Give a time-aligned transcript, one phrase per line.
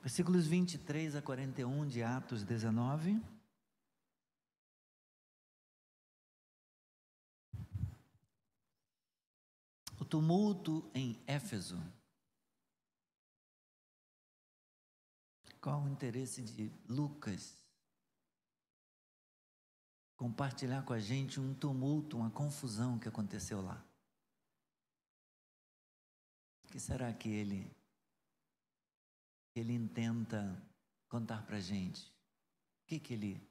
[0.00, 3.22] Versículos 23 a 41 de Atos 19.
[9.98, 11.78] O tumulto em Éfeso.
[15.60, 17.54] Qual o interesse de Lucas
[20.16, 23.84] compartilhar com a gente um tumulto, uma confusão que aconteceu lá?
[26.64, 27.70] O que será que ele
[29.58, 30.56] ele intenta
[31.08, 32.02] contar para a gente?
[32.82, 33.42] O que que ele,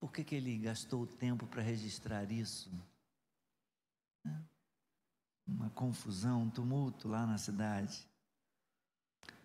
[0.00, 2.70] por que que ele gastou o tempo para registrar isso?
[5.46, 8.08] Uma confusão, um tumulto lá na cidade.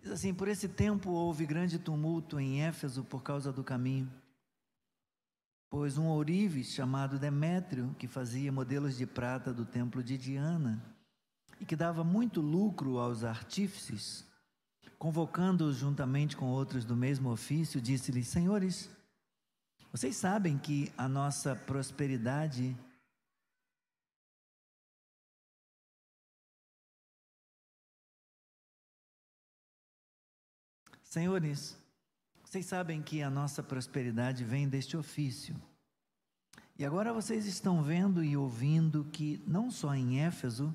[0.00, 4.10] Diz assim: por esse tempo houve grande tumulto em Éfeso por causa do caminho.
[5.70, 10.82] Pois um ourives chamado Demétrio, que fazia modelos de prata do templo de Diana
[11.60, 14.24] e que dava muito lucro aos artífices,
[14.98, 18.90] convocando-os juntamente com outros do mesmo ofício, disse-lhes: Senhores,
[19.92, 22.76] vocês sabem que a nossa prosperidade
[31.02, 31.74] Senhores,
[32.44, 35.56] vocês sabem que a nossa prosperidade vem deste ofício.
[36.78, 40.72] E agora vocês estão vendo e ouvindo que não só em Éfeso,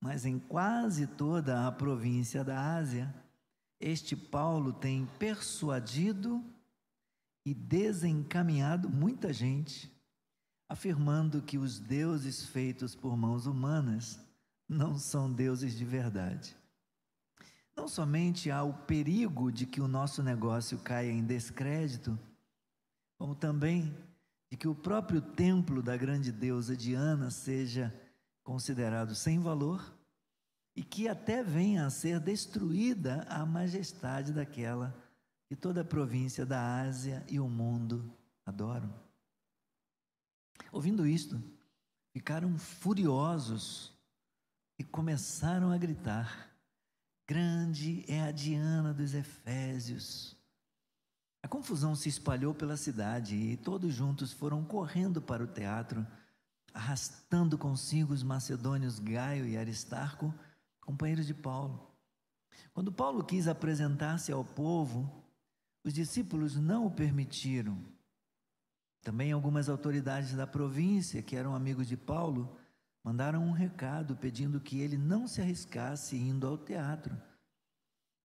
[0.00, 3.14] mas em quase toda a província da Ásia,
[3.80, 6.44] este Paulo tem persuadido
[7.46, 9.90] e desencaminhado muita gente,
[10.68, 14.20] afirmando que os deuses feitos por mãos humanas
[14.68, 16.54] não são deuses de verdade.
[17.74, 22.18] Não somente há o perigo de que o nosso negócio caia em descrédito,
[23.18, 23.96] como também
[24.50, 27.94] de que o próprio templo da grande deusa Diana seja
[28.44, 29.99] considerado sem valor
[30.74, 34.96] e que até venha a ser destruída a majestade daquela
[35.48, 38.08] que toda a província da Ásia e o mundo
[38.46, 38.94] adoram.
[40.70, 41.42] Ouvindo isto,
[42.12, 43.92] ficaram furiosos
[44.78, 46.50] e começaram a gritar:
[47.26, 50.36] Grande é a Diana dos Efésios.
[51.42, 56.06] A confusão se espalhou pela cidade e todos juntos foram correndo para o teatro,
[56.72, 60.32] arrastando consigo os macedônios Gaio e Aristarco,
[60.90, 61.88] companheiros de Paulo.
[62.74, 65.08] Quando Paulo quis apresentar-se ao povo,
[65.84, 67.78] os discípulos não o permitiram.
[69.00, 72.56] Também algumas autoridades da província, que eram amigos de Paulo,
[73.04, 77.16] mandaram um recado pedindo que ele não se arriscasse indo ao teatro.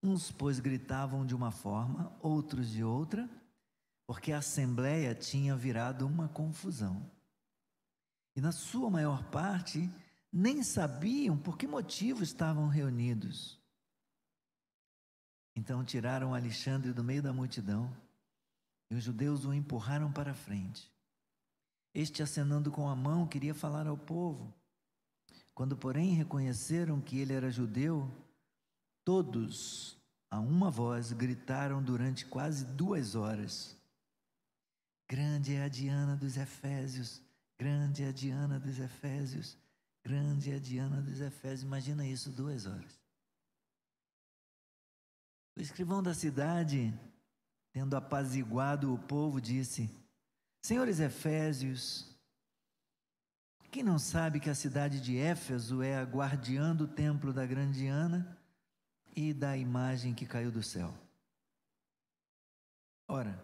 [0.01, 3.29] Uns, pois, gritavam de uma forma, outros de outra,
[4.07, 7.09] porque a assembleia tinha virado uma confusão.
[8.35, 9.89] E na sua maior parte,
[10.37, 13.57] nem sabiam por que motivo estavam reunidos.
[15.55, 17.89] Então tiraram Alexandre do meio da multidão
[18.91, 20.91] e os judeus o empurraram para a frente.
[21.93, 24.53] Este, acenando com a mão, queria falar ao povo.
[25.53, 28.11] Quando, porém, reconheceram que ele era judeu,
[29.05, 29.97] todos,
[30.29, 33.77] a uma voz, gritaram durante quase duas horas:
[35.07, 37.21] Grande é a Diana dos Efésios,
[37.57, 39.57] grande é a Diana dos Efésios,
[40.05, 41.63] grande é a Diana dos Efésios.
[41.63, 43.01] Imagina isso, duas horas.
[45.57, 46.93] O escrivão da cidade,
[47.73, 49.89] tendo apaziguado o povo, disse:
[50.61, 52.15] Senhores Efésios,
[53.71, 57.79] quem não sabe que a cidade de Éfeso é a guardiã do templo da grande
[57.79, 58.37] Diana
[59.15, 60.95] e da imagem que caiu do céu?
[63.07, 63.43] Ora,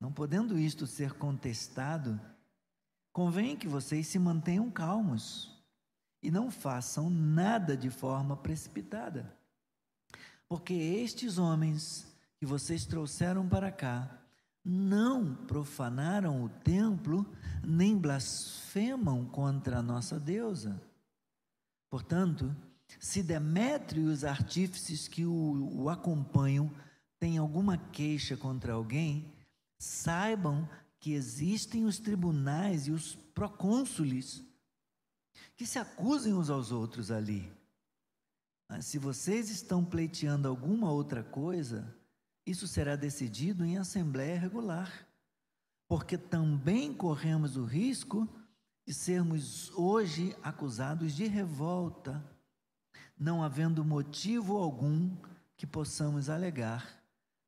[0.00, 2.20] não podendo isto ser contestado,
[3.12, 5.57] convém que vocês se mantenham calmos
[6.22, 9.36] e não façam nada de forma precipitada.
[10.48, 12.06] Porque estes homens
[12.38, 14.18] que vocês trouxeram para cá
[14.64, 17.26] não profanaram o templo,
[17.64, 20.80] nem blasfemam contra a nossa deusa.
[21.90, 22.54] Portanto,
[22.98, 26.70] se Demétrio e os artífices que o, o acompanham
[27.18, 29.32] têm alguma queixa contra alguém,
[29.78, 30.68] saibam
[31.00, 34.44] que existem os tribunais e os procônsules
[35.58, 37.52] que se acusem uns aos outros ali.
[38.68, 41.92] Mas se vocês estão pleiteando alguma outra coisa,
[42.46, 45.04] isso será decidido em assembleia regular,
[45.88, 48.28] porque também corremos o risco
[48.86, 52.24] de sermos hoje acusados de revolta,
[53.18, 55.16] não havendo motivo algum
[55.56, 57.02] que possamos alegar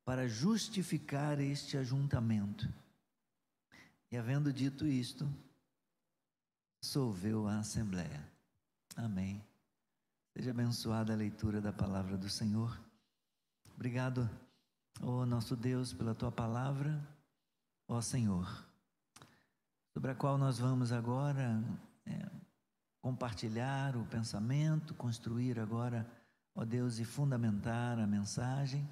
[0.05, 2.69] para justificar este ajuntamento.
[4.11, 5.33] E havendo dito isto,
[6.81, 8.27] solveu a Assembleia.
[8.97, 9.44] Amém.
[10.37, 12.79] Seja abençoada a leitura da palavra do Senhor.
[13.75, 14.29] Obrigado
[15.03, 17.00] ó nosso Deus, pela tua palavra,
[17.88, 18.47] ó Senhor,
[19.93, 21.62] sobre a qual nós vamos agora
[22.06, 22.31] é,
[23.00, 26.06] compartilhar o pensamento, construir agora,
[26.55, 28.88] ó Deus, e fundamentar a mensagem.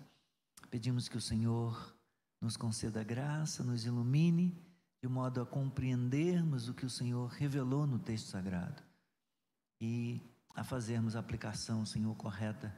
[0.71, 1.95] Pedimos que o Senhor
[2.41, 4.57] nos conceda graça, nos ilumine,
[5.01, 8.83] de modo a compreendermos o que o Senhor revelou no texto sagrado
[9.81, 10.21] e
[10.55, 12.75] a fazermos a aplicação, Senhor, correta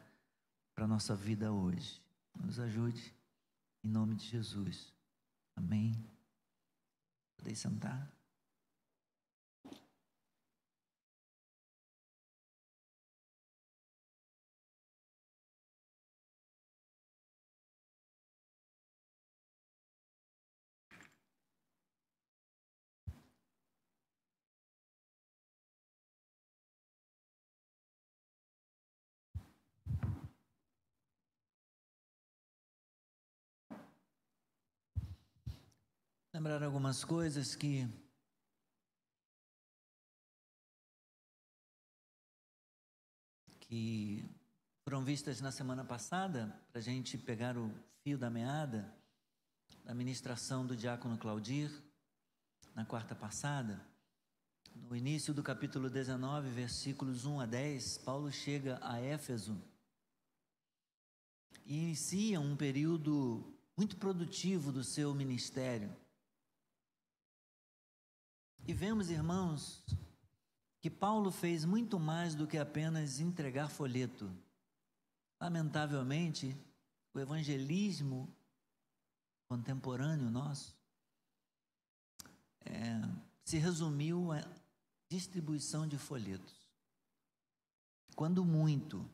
[0.75, 2.01] para a nossa vida hoje.
[2.39, 3.15] Nos ajude,
[3.83, 4.93] em nome de Jesus.
[5.57, 5.93] Amém.
[7.37, 8.20] Podem sentar.
[36.41, 37.87] Lembrar algumas coisas que
[43.61, 44.25] que
[44.83, 47.71] foram vistas na semana passada, para a gente pegar o
[48.03, 48.91] fio da meada
[49.85, 51.71] da ministração do diácono Claudir,
[52.75, 53.79] na quarta passada.
[54.75, 59.63] No início do capítulo 19, versículos 1 a 10, Paulo chega a Éfeso
[61.67, 65.95] e inicia um período muito produtivo do seu ministério.
[68.67, 69.85] E vemos, irmãos,
[70.81, 74.31] que Paulo fez muito mais do que apenas entregar folheto.
[75.41, 76.57] Lamentavelmente,
[77.15, 78.35] o evangelismo
[79.49, 80.79] contemporâneo nosso
[82.61, 83.01] é,
[83.45, 84.41] se resumiu a
[85.09, 86.69] distribuição de folhetos.
[88.15, 89.09] Quando muito,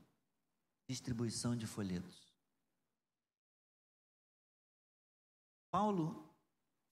[0.89, 2.27] distribuição de folhetos.
[5.71, 6.26] Paulo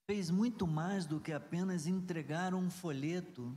[0.07, 3.57] fez muito mais do que apenas entregar um folheto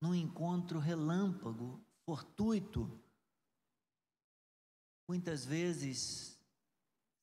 [0.00, 2.90] num encontro relâmpago, fortuito.
[5.08, 6.38] Muitas vezes,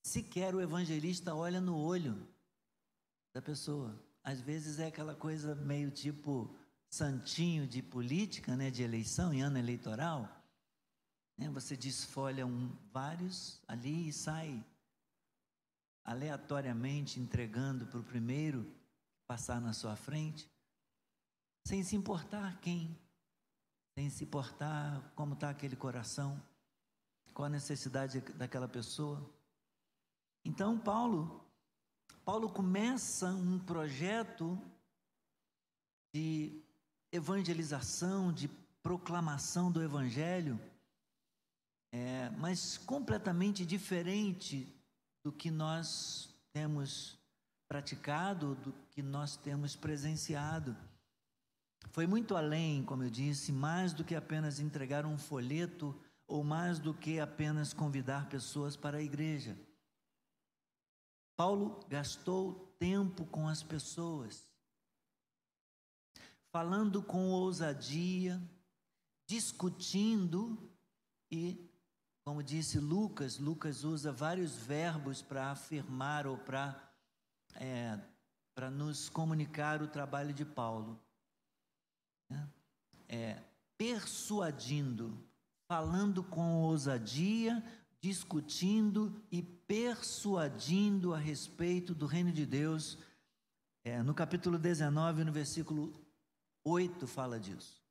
[0.04, 2.28] sequer o evangelista olha no olho
[3.34, 4.00] da pessoa.
[4.24, 6.56] Às vezes é aquela coisa meio tipo
[6.92, 10.30] santinho de política, né, de eleição, em ano eleitoral.
[11.38, 14.64] Né, você desfolha um, vários ali e sai
[16.04, 18.70] aleatoriamente entregando para o primeiro
[19.28, 20.50] passar na sua frente,
[21.66, 22.98] sem se importar quem,
[23.98, 26.42] sem se importar como está aquele coração,
[27.34, 29.24] qual a necessidade daquela pessoa.
[30.44, 31.46] Então, Paulo,
[32.26, 34.60] Paulo começa um projeto
[36.14, 36.62] de
[37.12, 38.48] evangelização, de
[38.82, 40.60] proclamação do Evangelho,
[41.94, 44.68] é, mas completamente diferente
[45.24, 47.18] do que nós temos
[47.68, 50.76] praticado, do que nós temos presenciado.
[51.90, 55.96] Foi muito além, como eu disse, mais do que apenas entregar um folheto
[56.28, 59.58] ou mais do que apenas convidar pessoas para a igreja.
[61.36, 64.52] Paulo gastou tempo com as pessoas,
[66.52, 68.42] falando com ousadia,
[69.28, 70.72] discutindo
[71.32, 71.71] e
[72.24, 76.92] como disse Lucas, Lucas usa vários verbos para afirmar ou para
[77.56, 78.00] é,
[78.54, 81.00] para nos comunicar o trabalho de Paulo.
[82.30, 82.50] Né?
[83.08, 83.42] É,
[83.78, 85.18] persuadindo,
[85.68, 87.64] falando com ousadia,
[88.00, 92.98] discutindo e persuadindo a respeito do reino de Deus.
[93.84, 95.94] É, no capítulo 19, no versículo
[96.64, 97.82] 8, fala disso.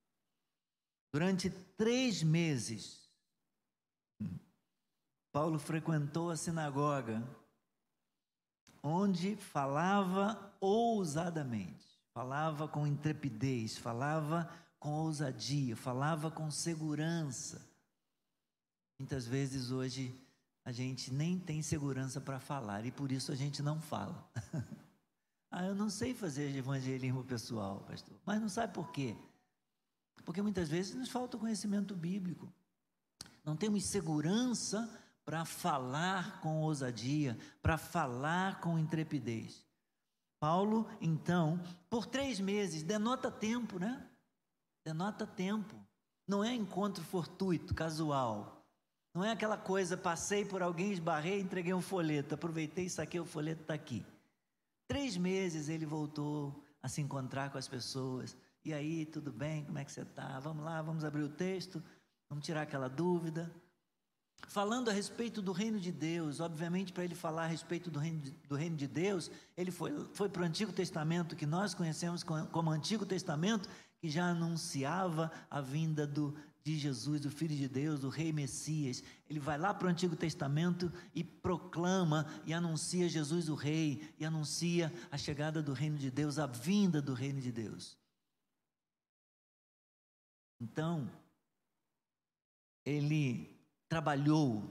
[1.12, 2.99] Durante três meses,
[5.32, 7.22] Paulo frequentou a sinagoga,
[8.82, 17.64] onde falava ousadamente, falava com intrepidez, falava com ousadia, falava com segurança.
[18.98, 20.18] Muitas vezes hoje
[20.64, 24.28] a gente nem tem segurança para falar e por isso a gente não fala.
[25.50, 28.18] ah, eu não sei fazer evangelismo pessoal, pastor.
[28.26, 29.16] Mas não sabe por quê?
[30.24, 32.52] Porque muitas vezes nos falta conhecimento bíblico.
[33.44, 39.64] Não temos segurança para falar com ousadia, para falar com intrepidez.
[40.40, 44.08] Paulo, então, por três meses, denota tempo, né?
[44.84, 45.76] Denota tempo.
[46.26, 48.64] Não é encontro fortuito, casual.
[49.14, 53.62] Não é aquela coisa, passei por alguém, esbarrei, entreguei um folheto, aproveitei saquei o folheto,
[53.62, 54.06] está aqui.
[54.88, 58.36] Três meses ele voltou a se encontrar com as pessoas.
[58.64, 59.64] E aí, tudo bem?
[59.64, 60.38] Como é que você está?
[60.40, 61.82] Vamos lá, vamos abrir o texto,
[62.28, 63.52] vamos tirar aquela dúvida.
[64.48, 66.40] Falando a respeito do reino de Deus.
[66.40, 69.92] Obviamente, para ele falar a respeito do reino de, do reino de Deus, ele foi,
[70.12, 73.68] foi para o Antigo Testamento, que nós conhecemos como Antigo Testamento,
[74.00, 79.02] que já anunciava a vinda do, de Jesus, do Filho de Deus, do Rei Messias.
[79.28, 84.24] Ele vai lá para o Antigo Testamento e proclama e anuncia Jesus o Rei, e
[84.24, 87.98] anuncia a chegada do reino de Deus, a vinda do reino de Deus.
[90.60, 91.10] Então,
[92.84, 93.49] ele
[93.90, 94.62] trabalhou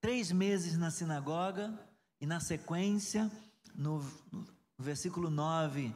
[0.00, 1.78] três meses na sinagoga
[2.18, 3.30] e, na sequência,
[3.74, 4.46] no, no
[4.78, 5.94] versículo 9,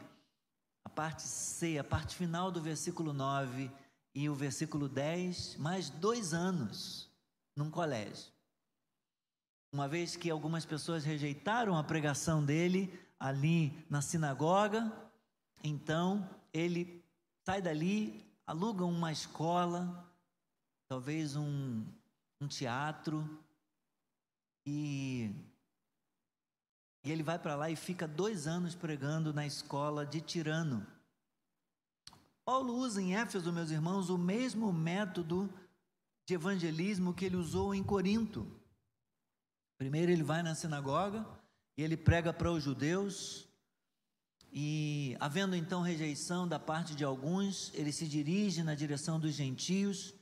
[0.85, 3.71] a parte C, a parte final do versículo 9
[4.13, 7.09] e o versículo 10, mais dois anos
[7.55, 8.31] num colégio.
[9.73, 14.93] Uma vez que algumas pessoas rejeitaram a pregação dele ali na sinagoga,
[15.63, 17.03] então ele
[17.43, 20.07] sai dali, aluga uma escola,
[20.87, 21.83] talvez um,
[22.41, 23.27] um teatro,
[24.65, 25.31] e,
[27.03, 30.85] e ele vai para lá e fica dois anos pregando na escola de Tirano.
[32.43, 35.49] Paulo usa em Éfeso, meus irmãos, o mesmo método
[36.25, 38.45] de evangelismo que ele usou em Corinto.
[39.77, 41.25] Primeiro ele vai na sinagoga
[41.77, 43.47] e ele prega para os judeus,
[44.57, 50.13] e havendo então rejeição da parte de alguns, ele se dirige na direção dos gentios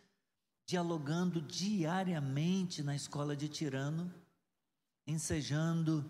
[0.65, 4.13] dialogando diariamente na escola de Tirano,
[5.05, 6.05] ensejando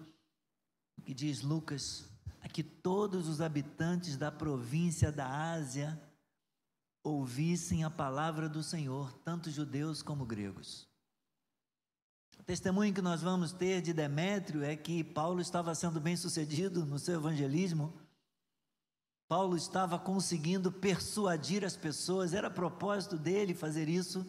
[0.97, 2.09] o que diz Lucas,
[2.41, 5.99] a que todos os habitantes da província da Ásia
[7.03, 10.87] ouvissem a palavra do Senhor, tanto judeus como gregos.
[12.39, 16.85] O testemunho que nós vamos ter de Demétrio é que Paulo estava sendo bem sucedido
[16.85, 17.93] no seu evangelismo.
[19.27, 24.25] Paulo estava conseguindo persuadir as pessoas, era propósito dele fazer isso.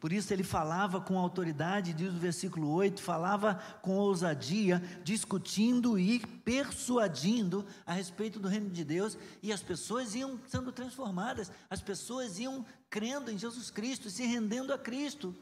[0.00, 6.18] Por isso ele falava com autoridade, diz o versículo 8, falava com ousadia, discutindo e
[6.18, 12.38] persuadindo a respeito do reino de Deus, e as pessoas iam sendo transformadas, as pessoas
[12.38, 15.36] iam crendo em Jesus Cristo, se rendendo a Cristo.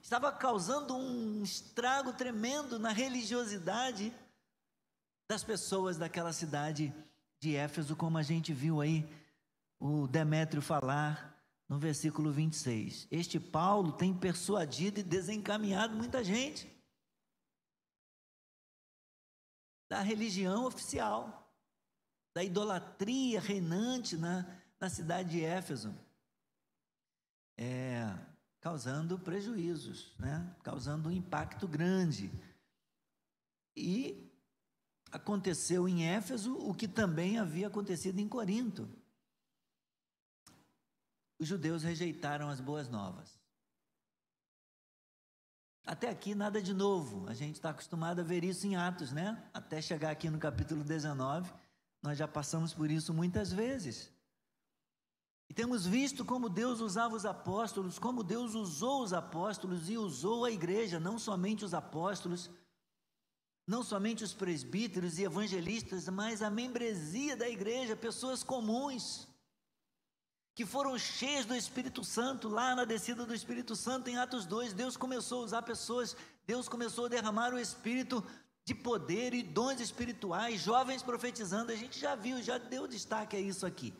[0.00, 4.10] Estava causando um estrago tremendo na religiosidade
[5.28, 6.94] das pessoas daquela cidade
[7.38, 9.06] de Éfeso, como a gente viu aí
[9.78, 11.39] o Demétrio falar
[11.70, 13.06] no versículo 26.
[13.12, 16.68] Este Paulo tem persuadido e desencaminhado muita gente
[19.88, 21.48] da religião oficial,
[22.34, 24.44] da idolatria reinante na,
[24.80, 25.94] na cidade de Éfeso,
[27.56, 28.18] é,
[28.60, 30.52] causando prejuízos, né?
[30.64, 32.32] causando um impacto grande.
[33.76, 34.28] E
[35.12, 38.88] aconteceu em Éfeso o que também havia acontecido em Corinto
[41.40, 43.40] os judeus rejeitaram as boas novas.
[45.86, 49.42] Até aqui nada de novo, a gente está acostumado a ver isso em Atos, né?
[49.52, 51.50] Até chegar aqui no capítulo 19,
[52.02, 54.12] nós já passamos por isso muitas vezes.
[55.48, 60.44] E temos visto como Deus usava os apóstolos, como Deus usou os apóstolos e usou
[60.44, 62.50] a igreja, não somente os apóstolos,
[63.66, 69.29] não somente os presbíteros e evangelistas, mas a membresia da igreja, pessoas comuns
[70.60, 74.74] que foram cheias do Espírito Santo, lá na descida do Espírito Santo em Atos 2,
[74.74, 76.14] Deus começou a usar pessoas,
[76.46, 78.22] Deus começou a derramar o Espírito
[78.66, 83.40] de poder e dons espirituais, jovens profetizando, a gente já viu, já deu destaque a
[83.40, 83.94] isso aqui.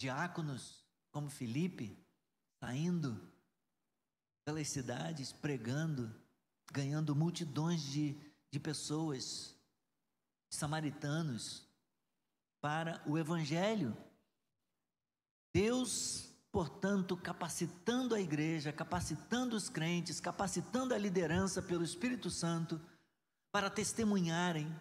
[0.00, 1.96] Diáconos como Felipe,
[2.58, 3.32] saindo
[4.44, 6.12] pelas cidades, pregando,
[6.72, 8.18] ganhando multidões de,
[8.50, 9.56] de pessoas,
[10.50, 11.63] samaritanos,
[12.64, 13.94] para o Evangelho.
[15.52, 22.80] Deus, portanto, capacitando a igreja, capacitando os crentes, capacitando a liderança pelo Espírito Santo
[23.52, 24.74] para testemunharem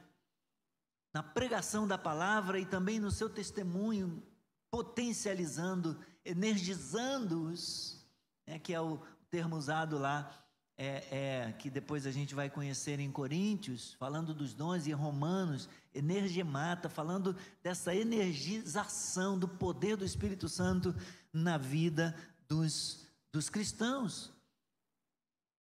[1.13, 4.23] na pregação da palavra e também no seu testemunho,
[4.71, 8.01] potencializando, energizando-os,
[8.47, 8.97] né, que é o
[9.29, 10.42] termo usado lá
[10.77, 15.69] é, é, que depois a gente vai conhecer em Coríntios, falando dos dons, e Romanos,
[15.93, 20.95] energemata, falando dessa energização do poder do Espírito Santo
[21.31, 22.15] na vida
[22.47, 24.31] dos, dos cristãos.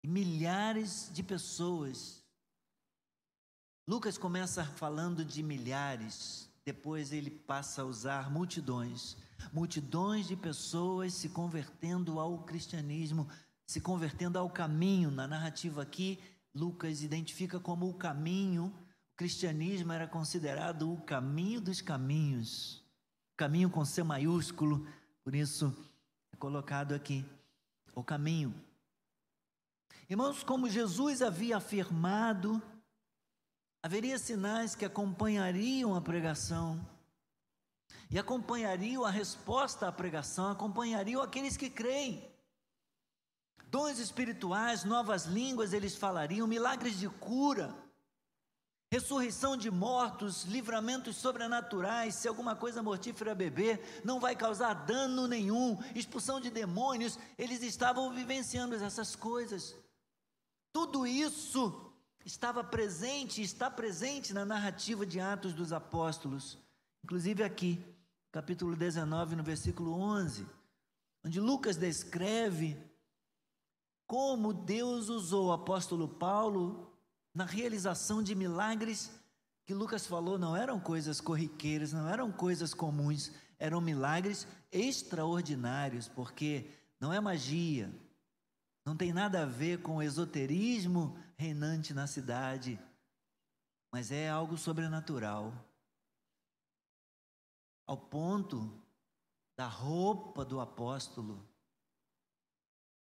[0.04, 2.22] E milhares de pessoas.
[3.88, 9.18] Lucas começa falando de milhares, depois ele passa a usar multidões.
[9.52, 13.28] Multidões de pessoas se convertendo ao cristianismo
[13.66, 15.12] se convertendo ao caminho.
[15.12, 16.20] Na narrativa aqui,
[16.54, 18.66] Lucas identifica como o caminho.
[19.14, 22.84] O cristianismo era considerado o caminho dos caminhos,
[23.38, 24.88] caminho com C maiúsculo,
[25.24, 25.74] por isso
[26.44, 27.26] colocado aqui
[27.96, 28.54] o caminho.
[30.10, 32.62] Irmãos, como Jesus havia afirmado,
[33.82, 36.86] haveria sinais que acompanhariam a pregação
[38.12, 42.30] e acompanhariam a resposta à pregação, acompanhariam aqueles que creem.
[43.74, 47.76] Dons espirituais, novas línguas eles falariam, milagres de cura,
[48.92, 55.76] ressurreição de mortos, livramentos sobrenaturais, se alguma coisa mortífera beber, não vai causar dano nenhum,
[55.96, 59.76] expulsão de demônios, eles estavam vivenciando essas coisas.
[60.72, 61.92] Tudo isso
[62.24, 66.60] estava presente, está presente na narrativa de Atos dos Apóstolos,
[67.04, 67.84] inclusive aqui,
[68.32, 70.46] capítulo 19, no versículo 11,
[71.26, 72.93] onde Lucas descreve
[74.14, 76.88] como Deus usou o apóstolo Paulo
[77.34, 79.12] na realização de milagres
[79.66, 86.70] que Lucas falou não eram coisas corriqueiras, não eram coisas comuns, eram milagres extraordinários, porque
[87.00, 87.92] não é magia,
[88.86, 92.80] não tem nada a ver com o esoterismo reinante na cidade,
[93.92, 95.52] mas é algo sobrenatural
[97.88, 98.80] ao ponto
[99.58, 101.52] da roupa do apóstolo.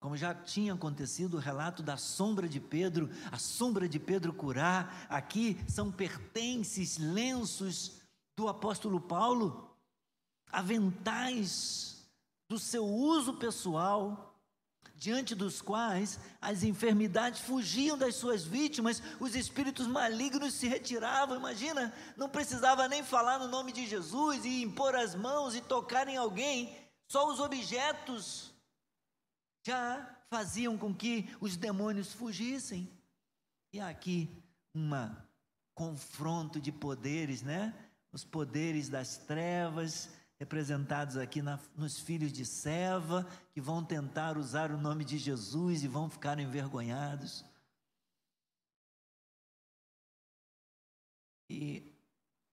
[0.02, 5.06] Como já tinha acontecido o relato da sombra de Pedro, a sombra de Pedro curar,
[5.08, 8.00] aqui são pertences, lenços
[8.36, 9.70] do apóstolo Paulo,
[10.50, 12.04] aventais
[12.48, 14.36] do seu uso pessoal
[14.96, 21.36] diante dos quais as enfermidades fugiam das suas vítimas, os espíritos malignos se retiravam.
[21.36, 26.08] Imagina, não precisava nem falar no nome de Jesus e impor as mãos e tocar
[26.08, 28.51] em alguém, só os objetos
[29.64, 32.88] já faziam com que os demônios fugissem.
[33.72, 34.28] E aqui
[34.74, 35.26] uma
[35.74, 37.74] confronto de poderes, né?
[38.12, 44.72] Os poderes das trevas representados aqui na, nos filhos de Seva, que vão tentar usar
[44.72, 47.44] o nome de Jesus e vão ficar envergonhados.
[51.48, 51.94] E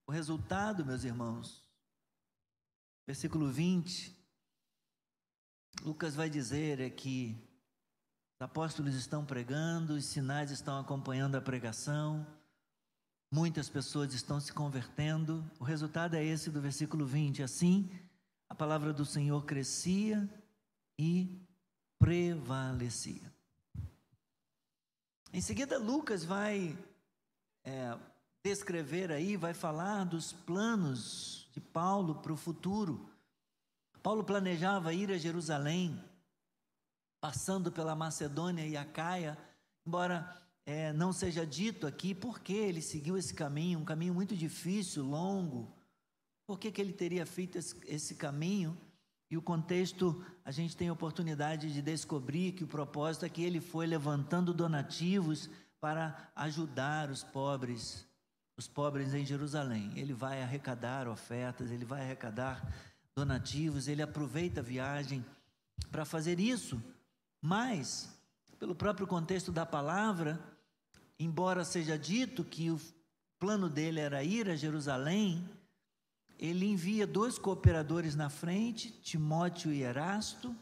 [0.06, 1.64] o resultado, meus irmãos,
[3.08, 4.19] versículo 20,
[5.84, 7.38] Lucas vai dizer é que
[8.36, 12.26] os apóstolos estão pregando, os sinais estão acompanhando a pregação,
[13.32, 15.46] Muitas pessoas estão se convertendo.
[15.60, 17.44] O resultado é esse do versículo 20.
[17.44, 17.88] Assim,
[18.50, 20.28] a palavra do Senhor crescia
[20.98, 21.40] e
[22.00, 23.32] prevalecia.
[25.32, 26.76] Em seguida, Lucas vai
[27.64, 27.96] é,
[28.44, 33.08] descrever aí, vai falar dos planos de Paulo para o futuro.
[34.02, 36.02] Paulo planejava ir a Jerusalém,
[37.20, 39.38] passando pela Macedônia e a Caia,
[39.86, 40.36] embora
[40.66, 45.04] é, não seja dito aqui por que ele seguiu esse caminho, um caminho muito difícil,
[45.04, 45.74] longo.
[46.48, 48.78] Por que, que ele teria feito esse, esse caminho?
[49.30, 53.44] E o contexto, a gente tem a oportunidade de descobrir que o propósito é que
[53.44, 58.08] ele foi levantando donativos para ajudar os pobres,
[58.58, 59.92] os pobres em Jerusalém.
[59.96, 62.68] Ele vai arrecadar ofertas, ele vai arrecadar
[63.20, 65.26] donativos, ele aproveita a viagem
[65.92, 66.82] para fazer isso.
[67.42, 68.10] Mas,
[68.58, 70.40] pelo próprio contexto da palavra,
[71.20, 72.80] embora seja dito que o
[73.38, 75.48] plano dele era ir a Jerusalém,
[76.38, 80.56] ele envia dois cooperadores na frente, Timóteo e Erasto.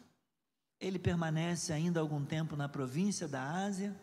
[0.79, 3.95] Ele permanece ainda algum tempo na província da Ásia,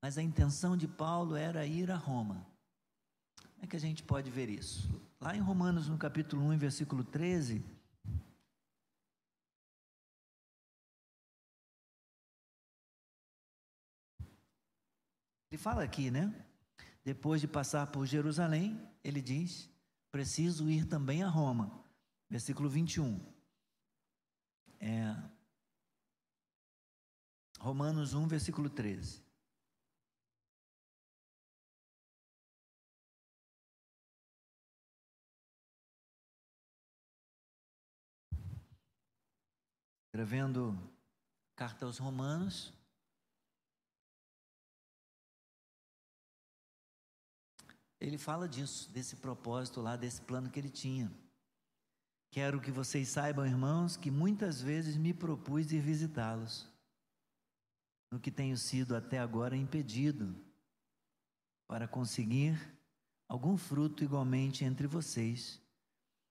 [0.00, 2.46] mas a intenção de Paulo era ir a Roma.
[3.54, 4.88] Como é que a gente pode ver isso?
[5.20, 7.62] Lá em Romanos, no capítulo 1, versículo 13,
[15.50, 16.32] Ele fala aqui, né?
[17.04, 19.68] Depois de passar por Jerusalém, ele diz:
[20.12, 21.84] preciso ir também a Roma.
[22.28, 23.18] Versículo 21.
[24.78, 25.16] É,
[27.58, 29.24] Romanos 1, versículo 13.
[40.06, 40.78] Escrevendo
[41.56, 42.72] carta aos Romanos,
[48.00, 51.12] ele fala disso, desse propósito lá, desse plano que ele tinha.
[52.30, 56.66] Quero que vocês saibam, irmãos, que muitas vezes me propus ir visitá-los,
[58.10, 60.34] no que tenho sido até agora impedido,
[61.68, 62.58] para conseguir
[63.28, 65.60] algum fruto igualmente entre vocês,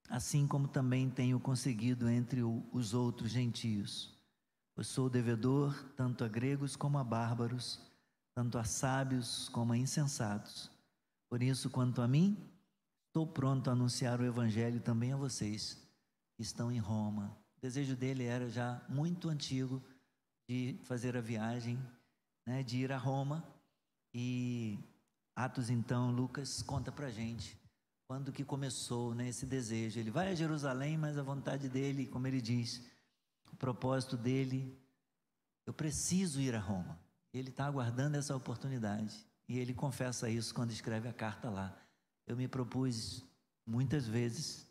[0.10, 4.18] assim como também tenho conseguido entre os outros gentios.
[4.76, 7.80] Eu sou devedor tanto a gregos como a bárbaros,
[8.34, 10.72] tanto a sábios como a insensatos.
[11.30, 12.38] Por isso, quanto a mim,
[13.08, 15.78] estou pronto a anunciar o Evangelho também a vocês
[16.36, 17.38] que estão em Roma.
[17.58, 19.82] O desejo dele era já muito antigo
[20.50, 21.80] de fazer a viagem,
[22.48, 23.44] né, de ir a Roma.
[24.14, 24.80] E
[25.36, 27.60] Atos, então, Lucas conta para gente
[28.10, 30.00] quando que começou né, esse desejo.
[30.00, 32.84] Ele vai a Jerusalém, mas a vontade dele, como ele diz,
[33.54, 34.76] o propósito dele,
[35.68, 37.00] eu preciso ir a Roma.
[37.32, 39.29] Ele está aguardando essa oportunidade.
[39.50, 41.76] E ele confessa isso quando escreve a carta lá.
[42.28, 43.26] Eu me propus
[43.66, 44.70] muitas vezes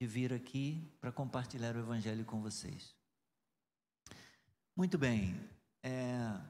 [0.00, 2.96] de vir aqui para compartilhar o Evangelho com vocês.
[4.74, 5.38] Muito bem.
[5.82, 6.40] É,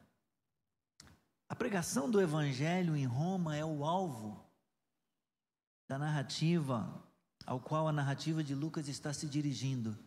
[1.49, 4.41] a pregação do Evangelho em Roma é o alvo
[5.89, 7.05] da narrativa
[7.45, 9.99] ao qual a narrativa de Lucas está se dirigindo.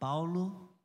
[0.00, 0.76] Paulo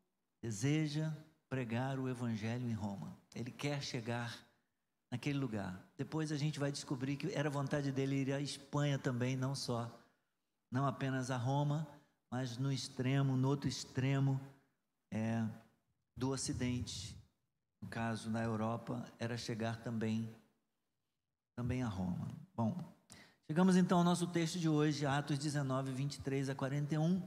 [0.44, 1.12] deseja
[1.50, 3.18] pregar o Evangelho em Roma.
[3.34, 4.51] Ele quer chegar
[5.12, 5.78] naquele lugar.
[5.98, 9.92] Depois a gente vai descobrir que era vontade dele ir à Espanha também, não só,
[10.72, 11.86] não apenas a Roma,
[12.32, 14.40] mas no extremo, no outro extremo
[15.12, 15.46] é,
[16.16, 17.18] do Ocidente,
[17.82, 20.34] no caso na Europa, era chegar também,
[21.58, 22.32] também a Roma.
[22.56, 22.82] Bom,
[23.46, 27.22] chegamos então ao nosso texto de hoje, Atos 19, 23 a 41,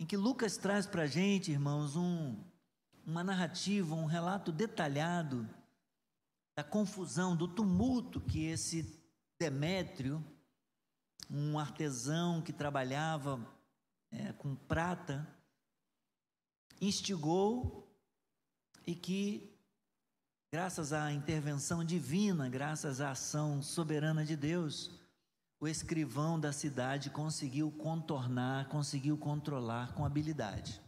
[0.00, 2.42] em que Lucas traz para a gente, irmãos, um,
[3.04, 5.46] uma narrativa, um relato detalhado
[6.58, 9.00] da confusão, do tumulto que esse
[9.38, 10.20] Demétrio,
[11.30, 13.40] um artesão que trabalhava
[14.10, 15.24] é, com prata,
[16.80, 17.88] instigou
[18.84, 19.56] e que,
[20.50, 24.90] graças à intervenção divina, graças à ação soberana de Deus,
[25.60, 30.82] o escrivão da cidade conseguiu contornar, conseguiu controlar com habilidade.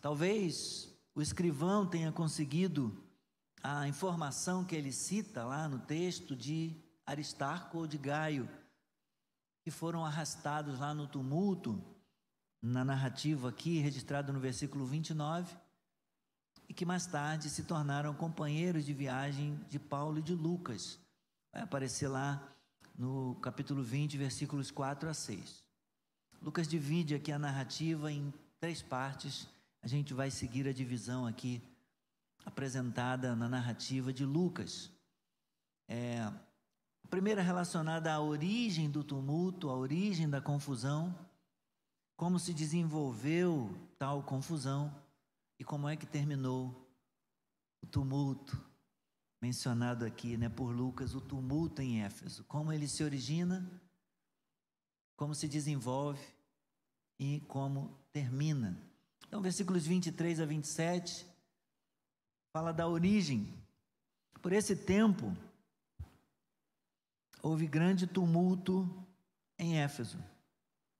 [0.00, 3.05] Talvez o escrivão tenha conseguido
[3.66, 8.48] a informação que ele cita lá no texto de Aristarco ou de Gaio,
[9.64, 11.82] que foram arrastados lá no tumulto,
[12.62, 15.52] na narrativa aqui, registrado no versículo 29,
[16.68, 21.00] e que mais tarde se tornaram companheiros de viagem de Paulo e de Lucas.
[21.52, 22.40] Vai aparecer lá
[22.96, 25.64] no capítulo 20, versículos 4 a 6.
[26.40, 29.48] Lucas divide aqui a narrativa em três partes.
[29.82, 31.60] A gente vai seguir a divisão aqui
[32.46, 34.90] apresentada na narrativa de Lucas.
[35.88, 41.14] É, a primeira relacionada à origem do tumulto, à origem da confusão,
[42.16, 44.94] como se desenvolveu tal confusão.
[45.58, 46.88] E como é que terminou
[47.82, 48.58] o tumulto
[49.42, 52.44] mencionado aqui, né, por Lucas, o tumulto em Éfeso?
[52.44, 53.68] Como ele se origina,
[55.16, 56.24] como se desenvolve
[57.18, 58.78] e como termina.
[59.26, 61.35] Então, versículos 23 a 27
[62.56, 63.52] fala da origem.
[64.40, 65.36] Por esse tempo
[67.42, 68.88] houve grande tumulto
[69.58, 70.16] em Éfeso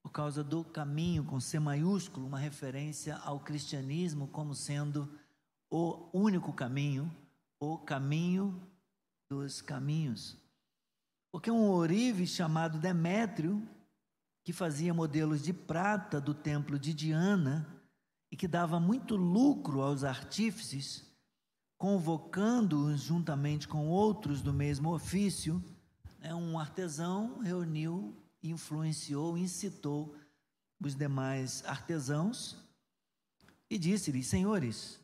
[0.02, 5.10] por causa do caminho com C maiúsculo, uma referência ao cristianismo como sendo
[5.70, 7.10] o único caminho,
[7.58, 8.60] o caminho
[9.26, 10.36] dos caminhos.
[11.32, 13.66] Porque um orive chamado Demétrio,
[14.44, 17.66] que fazia modelos de prata do templo de Diana
[18.30, 21.15] e que dava muito lucro aos artífices,
[21.78, 25.62] convocando-os juntamente com outros do mesmo ofício,
[26.18, 30.14] né, um artesão reuniu influenciou, incitou
[30.80, 32.56] os demais artesãos
[33.68, 35.00] e disse-lhes: Senhores,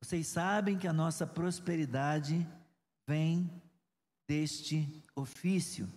[0.00, 2.46] vocês sabem que a nossa prosperidade
[3.06, 3.50] vem
[4.28, 5.88] deste ofício.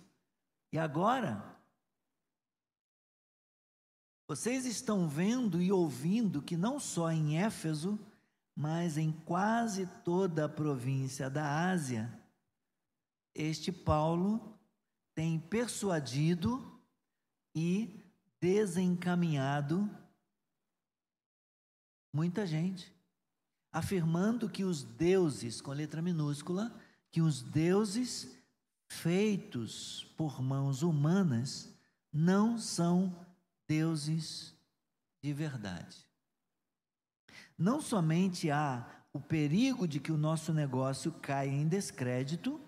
[0.72, 1.56] E agora,
[4.28, 7.98] vocês estão vendo e ouvindo que não só em Éfeso,
[8.56, 12.10] mas em quase toda a província da Ásia,
[13.34, 14.58] este Paulo
[15.14, 16.80] tem persuadido
[17.54, 18.02] e
[18.40, 19.90] desencaminhado
[22.14, 22.90] muita gente,
[23.70, 26.74] afirmando que os deuses, com letra minúscula,
[27.10, 28.34] que os deuses
[28.88, 31.70] feitos por mãos humanas
[32.10, 33.14] não são
[33.68, 34.54] deuses
[35.22, 36.05] de verdade.
[37.58, 42.60] Não somente há o perigo de que o nosso negócio caia em descrédito,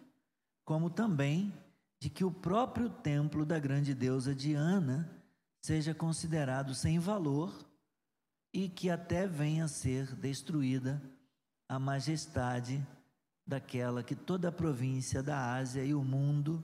[0.65, 1.53] como também
[2.01, 5.11] de que o próprio templo da grande deusa Diana
[5.61, 7.53] seja considerado sem valor
[8.53, 11.03] e que até venha a ser destruída
[11.69, 12.87] a majestade
[13.47, 16.63] daquela que toda a província da Ásia e o mundo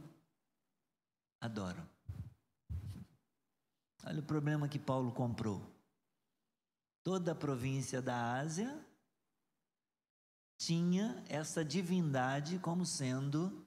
[1.41, 1.87] adoram.
[4.07, 5.74] Olha o problema que Paulo comprou.
[7.05, 8.85] Toda a província da Ásia
[10.57, 13.65] tinha essa divindade como sendo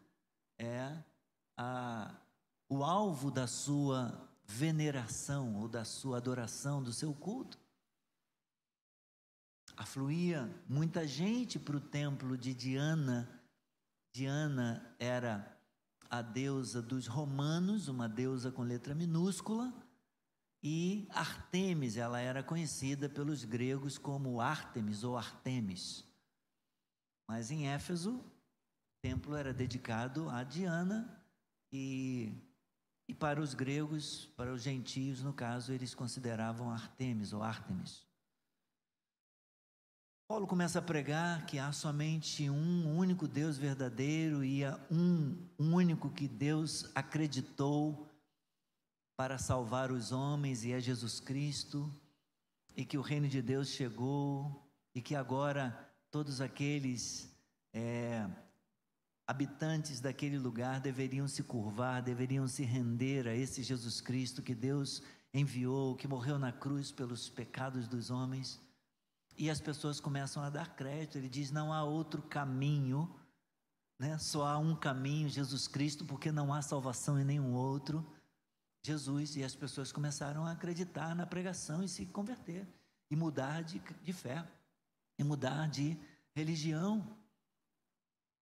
[0.58, 0.98] é,
[1.56, 2.14] a,
[2.68, 7.60] o alvo da sua veneração ou da sua adoração, do seu culto.
[9.76, 13.30] Afluía muita gente para o templo de Diana.
[14.12, 15.56] Diana era
[16.10, 19.72] a deusa dos romanos, uma deusa com letra minúscula,
[20.62, 26.04] e Artemis, ela era conhecida pelos gregos como Artemis ou Artemis.
[27.28, 31.22] Mas em Éfeso, o templo era dedicado a Diana
[31.72, 32.34] e,
[33.08, 38.08] e para os gregos, para os gentios, no caso, eles consideravam Artemis ou Artemis.
[40.28, 46.10] Paulo começa a pregar que há somente um único Deus verdadeiro e há um único
[46.10, 48.07] que Deus acreditou
[49.18, 51.92] para salvar os homens e é Jesus Cristo,
[52.76, 55.76] e que o reino de Deus chegou e que agora
[56.12, 57.36] todos aqueles
[57.74, 58.30] é,
[59.26, 65.02] habitantes daquele lugar deveriam se curvar, deveriam se render a esse Jesus Cristo que Deus
[65.34, 68.62] enviou, que morreu na cruz pelos pecados dos homens.
[69.36, 71.18] E as pessoas começam a dar crédito.
[71.18, 73.20] Ele diz: não há outro caminho,
[74.00, 74.18] né?
[74.20, 78.06] só há um caminho, Jesus Cristo, porque não há salvação em nenhum outro.
[78.84, 79.36] Jesus.
[79.36, 82.68] E as pessoas começaram a acreditar na pregação e se converter,
[83.10, 84.48] e mudar de, de fé,
[85.18, 85.98] e mudar de
[86.36, 87.18] religião.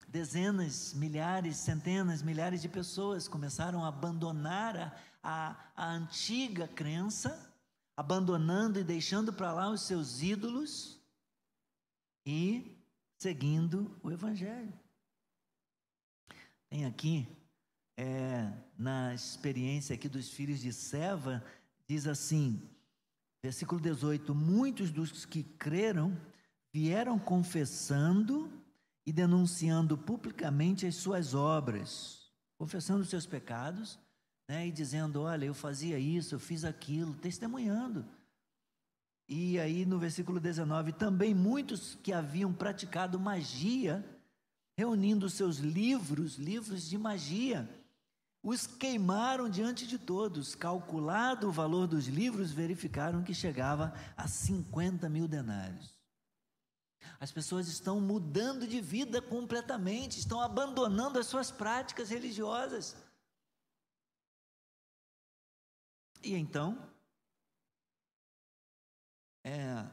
[0.08, 7.46] Dezenas, milhares, centenas, milhares de pessoas começaram a abandonar a, a, a antiga crença
[7.96, 11.00] abandonando e deixando para lá os seus ídolos
[12.26, 12.76] e
[13.18, 14.72] seguindo o Evangelho.
[16.68, 17.26] Tem aqui,
[17.96, 21.42] é, na experiência aqui dos filhos de Seva,
[21.88, 22.60] diz assim,
[23.42, 26.16] versículo 18: Muitos dos que creram
[26.72, 28.50] vieram confessando
[29.06, 33.98] e denunciando publicamente as suas obras, confessando os seus pecados
[34.48, 38.04] né, e dizendo: Olha, eu fazia isso, eu fiz aquilo, testemunhando.
[39.28, 44.04] E aí no versículo 19: Também muitos que haviam praticado magia,
[44.76, 47.68] reunindo seus livros, livros de magia,
[48.46, 50.54] os queimaram diante de todos.
[50.54, 55.98] Calculado o valor dos livros, verificaram que chegava a 50 mil denários.
[57.18, 62.96] As pessoas estão mudando de vida completamente, estão abandonando as suas práticas religiosas.
[66.22, 66.88] E então,
[69.42, 69.84] é,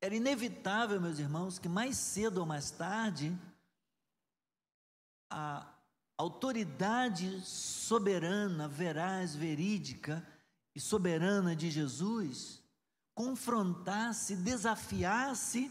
[0.00, 3.36] era inevitável, meus irmãos, que mais cedo ou mais tarde,
[5.28, 5.75] a
[6.18, 10.26] autoridade soberana, veraz, verídica
[10.74, 12.62] e soberana de Jesus
[13.14, 15.70] confrontasse, desafiasse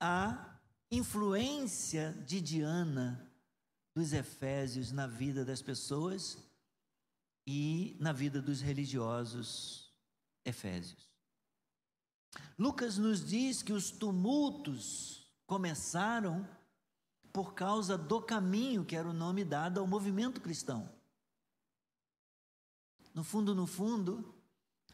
[0.00, 0.58] a
[0.90, 3.30] influência de Diana
[3.94, 6.38] dos Efésios na vida das pessoas
[7.46, 9.92] e na vida dos religiosos
[10.44, 11.08] efésios.
[12.58, 16.48] Lucas nos diz que os tumultos começaram
[17.32, 20.88] por causa do caminho que era o nome dado ao movimento cristão.
[23.14, 24.34] No fundo, no fundo,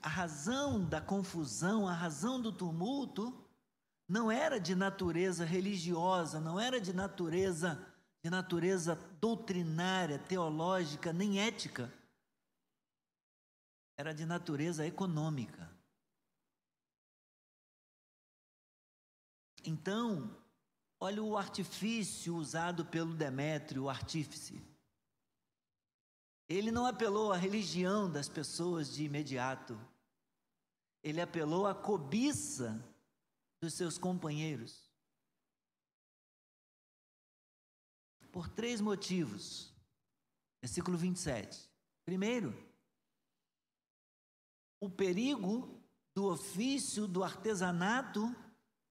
[0.01, 3.44] a razão da confusão, a razão do tumulto,
[4.09, 7.85] não era de natureza religiosa, não era de natureza
[8.20, 11.92] de natureza doutrinária, teológica, nem ética
[13.96, 15.68] era de natureza econômica.
[19.64, 20.37] Então,
[21.00, 24.61] olha o artifício usado pelo Demétrio, o artífice.
[26.48, 29.78] Ele não apelou à religião das pessoas de imediato.
[31.02, 32.82] Ele apelou à cobiça
[33.61, 34.90] dos seus companheiros.
[38.32, 39.72] Por três motivos.
[40.61, 41.68] Versículo 27.
[42.04, 42.54] Primeiro,
[44.80, 45.82] o perigo
[46.14, 48.34] do ofício, do artesanato,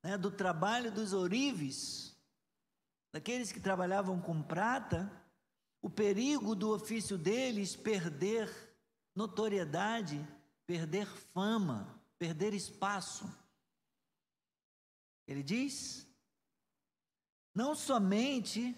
[0.07, 2.15] né, do trabalho dos ourives,
[3.11, 5.11] daqueles que trabalhavam com prata,
[5.81, 8.49] o perigo do ofício deles perder
[9.13, 10.25] notoriedade,
[10.65, 13.29] perder fama, perder espaço.
[15.27, 16.07] Ele diz:
[17.53, 18.73] não somente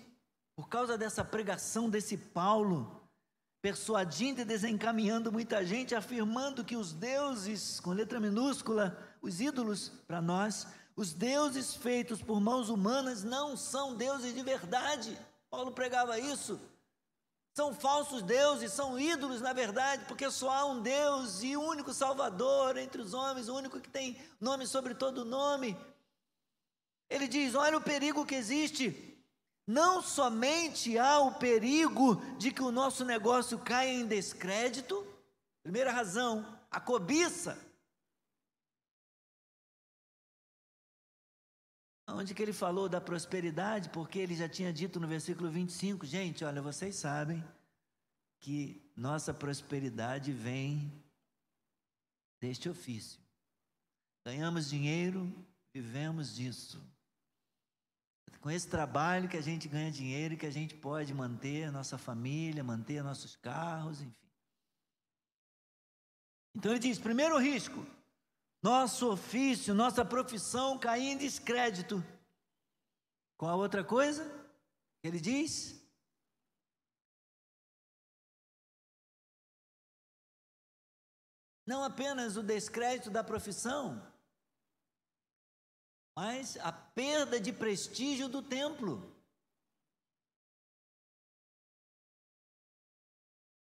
[0.55, 3.07] por causa dessa pregação desse Paulo,
[3.61, 10.21] persuadindo e desencaminhando muita gente, afirmando que os deuses, com letra minúscula, os ídolos para
[10.21, 10.65] nós,
[10.99, 15.17] os deuses feitos por mãos humanas não são deuses de verdade.
[15.49, 16.59] Paulo pregava isso.
[17.53, 22.75] São falsos deuses, são ídolos na verdade, porque só há um Deus e único Salvador
[22.75, 25.77] entre os homens, o único que tem nome sobre todo nome.
[27.09, 29.17] Ele diz: olha o perigo que existe
[29.65, 35.07] não somente há o perigo de que o nosso negócio caia em descrédito,
[35.63, 37.57] Primeira razão, a cobiça.
[42.13, 43.89] Onde que ele falou da prosperidade?
[43.89, 47.43] Porque ele já tinha dito no versículo 25, gente, olha, vocês sabem
[48.39, 50.91] que nossa prosperidade vem
[52.39, 53.19] deste ofício.
[54.25, 55.31] Ganhamos dinheiro,
[55.73, 56.81] vivemos disso.
[58.41, 61.97] Com esse trabalho que a gente ganha dinheiro, que a gente pode manter a nossa
[61.97, 64.15] família, manter nossos carros, enfim.
[66.55, 67.85] Então ele diz: primeiro risco,
[68.61, 72.03] nosso ofício, nossa profissão cair em descrédito.
[73.37, 74.23] Qual a outra coisa?
[75.01, 75.79] Ele diz:
[81.69, 84.01] não apenas o descrédito da profissão,
[86.15, 89.15] mas a perda de prestígio do templo.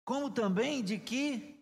[0.04, 1.55] Como também de que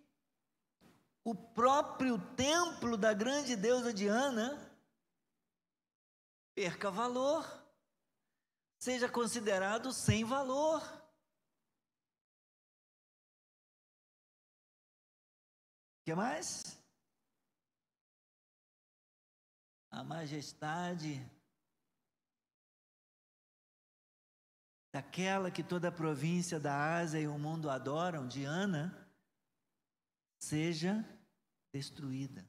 [1.24, 4.60] o próprio templo da grande deusa Diana
[6.54, 7.44] perca valor,
[8.78, 10.82] seja considerado sem valor.
[16.00, 16.78] O que mais?
[19.90, 21.24] A majestade
[24.92, 29.10] daquela que toda a província da Ásia e o mundo adoram, Diana,
[30.38, 31.04] seja
[31.74, 32.48] destruída.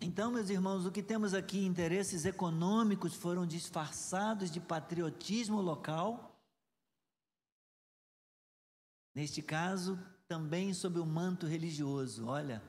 [0.00, 6.28] Então, meus irmãos, o que temos aqui, interesses econômicos foram disfarçados de patriotismo local
[9.18, 12.26] Neste caso, também sob o manto religioso.
[12.26, 12.62] Olha,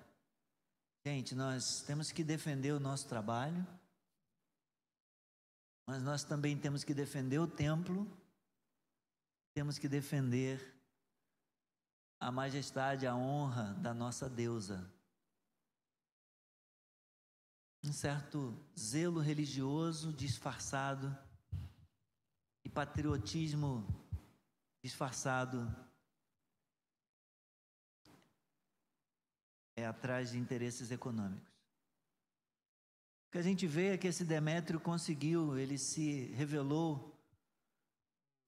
[1.05, 3.67] gente, nós temos que defender o nosso trabalho,
[5.85, 8.11] mas nós também temos que defender o templo,
[9.59, 10.73] temos que defender
[12.17, 14.89] a majestade, a honra da nossa deusa.
[17.83, 21.13] Um certo zelo religioso disfarçado
[22.63, 23.85] e patriotismo
[24.81, 25.67] disfarçado
[29.75, 31.49] é atrás de interesses econômicos.
[33.27, 37.08] O que a gente vê é que esse Demétrio conseguiu, ele se revelou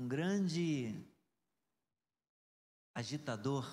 [0.02, 1.08] um grande
[2.96, 3.64] agitador,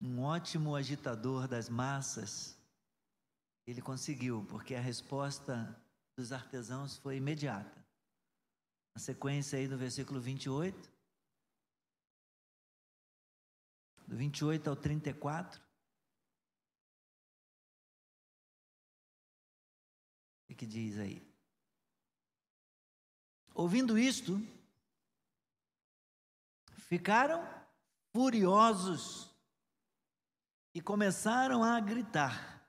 [0.00, 2.56] um ótimo agitador das massas.
[3.66, 5.76] Ele conseguiu, porque a resposta
[6.16, 7.84] dos artesãos foi imediata.
[8.94, 10.92] Na sequência aí do versículo 28,
[14.06, 15.60] do 28 ao 34.
[20.48, 21.27] O que diz aí?
[23.58, 24.40] Ouvindo isto,
[26.76, 27.44] ficaram
[28.12, 29.28] furiosos
[30.72, 32.64] e começaram a gritar: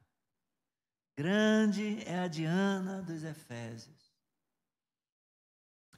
[1.16, 4.12] Grande é a Diana dos Efésios.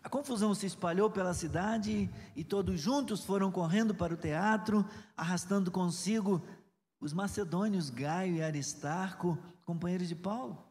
[0.03, 5.71] A confusão se espalhou pela cidade e todos juntos foram correndo para o teatro, arrastando
[5.71, 6.45] consigo
[6.99, 10.69] os macedônios Gaio e Aristarco, companheiros de Paulo.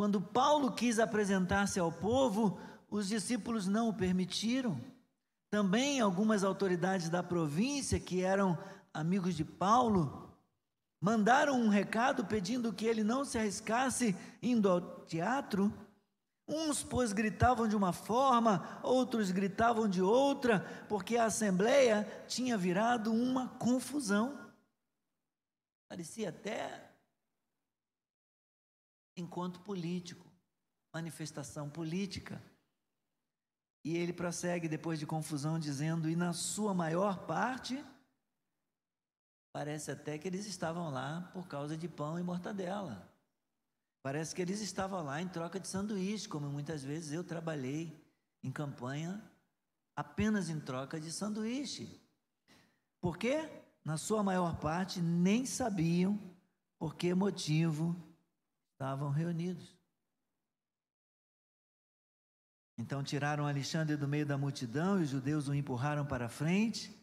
[0.00, 2.58] Quando Paulo quis apresentar-se ao povo,
[2.90, 4.80] os discípulos não o permitiram.
[5.50, 8.56] Também algumas autoridades da província, que eram
[8.94, 10.34] amigos de Paulo,
[10.98, 15.70] mandaram um recado pedindo que ele não se arriscasse indo ao teatro
[16.48, 23.12] Uns, pois, gritavam de uma forma, outros gritavam de outra, porque a assembleia tinha virado
[23.12, 24.50] uma confusão.
[25.88, 26.89] Parecia até
[29.16, 30.26] encontro político,
[30.92, 32.42] manifestação política.
[33.84, 37.82] E ele prossegue depois de confusão, dizendo: E na sua maior parte,
[39.52, 43.10] parece até que eles estavam lá por causa de pão e mortadela.
[44.02, 48.02] Parece que eles estavam lá em troca de sanduíche, como muitas vezes eu trabalhei
[48.42, 49.22] em campanha
[49.94, 52.00] apenas em troca de sanduíche.
[53.00, 53.48] Porque,
[53.84, 56.18] na sua maior parte, nem sabiam
[56.78, 57.94] por que motivo
[58.80, 59.76] estavam reunidos.
[62.78, 66.98] Então tiraram Alexandre do meio da multidão e os judeus o empurraram para frente.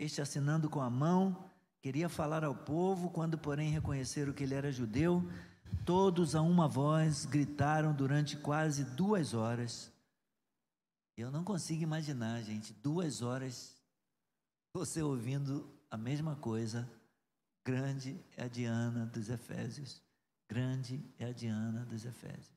[0.00, 1.48] Este, assinando com a mão,
[1.80, 5.22] queria falar ao povo, quando, porém, reconheceram que ele era judeu,
[5.84, 9.92] Todos a uma voz gritaram durante quase duas horas.
[11.16, 13.76] Eu não consigo imaginar, gente, duas horas
[14.72, 16.88] você ouvindo a mesma coisa.
[17.64, 20.05] Grande é a Diana dos Efésios.
[20.48, 22.56] Grande é a Diana dos Efésios.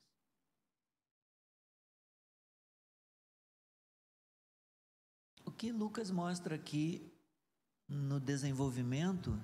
[5.60, 7.14] que Lucas mostra aqui
[7.86, 9.38] no desenvolvimento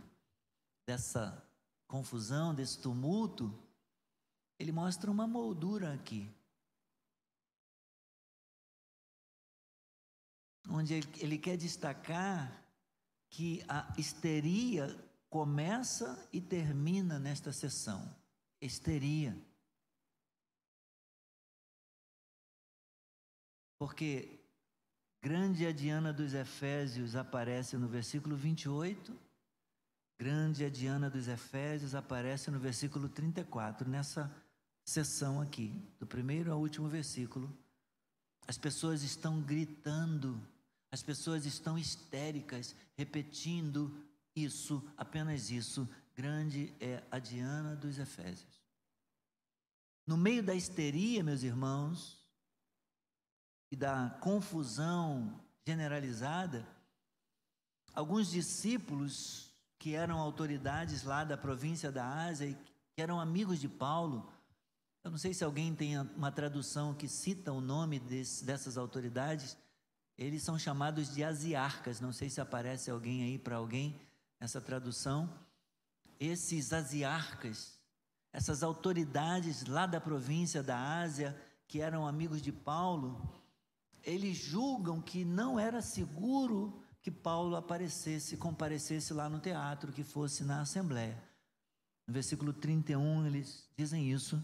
[0.88, 1.46] dessa
[1.86, 3.54] confusão, desse tumulto,
[4.58, 6.34] ele mostra uma moldura aqui.
[10.70, 12.64] Onde ele quer destacar
[13.30, 14.88] que a histeria
[15.30, 18.16] começa e termina nesta sessão.
[18.66, 19.36] Histeria.
[23.78, 24.40] Porque
[25.22, 29.18] grande a Diana dos Efésios aparece no versículo 28,
[30.18, 34.34] grande a Diana dos Efésios aparece no versículo 34, nessa
[34.86, 37.52] sessão aqui, do primeiro ao último versículo.
[38.48, 40.40] As pessoas estão gritando,
[40.92, 43.92] as pessoas estão histéricas, repetindo
[44.36, 45.90] isso, apenas isso.
[46.16, 48.55] Grande é a Diana dos Efésios.
[50.06, 52.24] No meio da histeria, meus irmãos,
[53.72, 56.68] e da confusão generalizada,
[57.94, 63.68] alguns discípulos que eram autoridades lá da província da Ásia e que eram amigos de
[63.68, 64.32] Paulo,
[65.04, 69.58] eu não sei se alguém tem uma tradução que cita o nome desse, dessas autoridades,
[70.18, 74.00] eles são chamados de asiarcas, não sei se aparece alguém aí para alguém
[74.40, 75.30] essa tradução.
[76.20, 77.75] Esses asiarcas,
[78.36, 81.34] essas autoridades lá da província da Ásia,
[81.70, 83.34] que eram amigos de Paulo,
[84.04, 90.44] eles julgam que não era seguro que Paulo aparecesse, comparecesse lá no teatro, que fosse
[90.44, 91.18] na assembleia.
[92.06, 94.44] No versículo 31 eles dizem isso.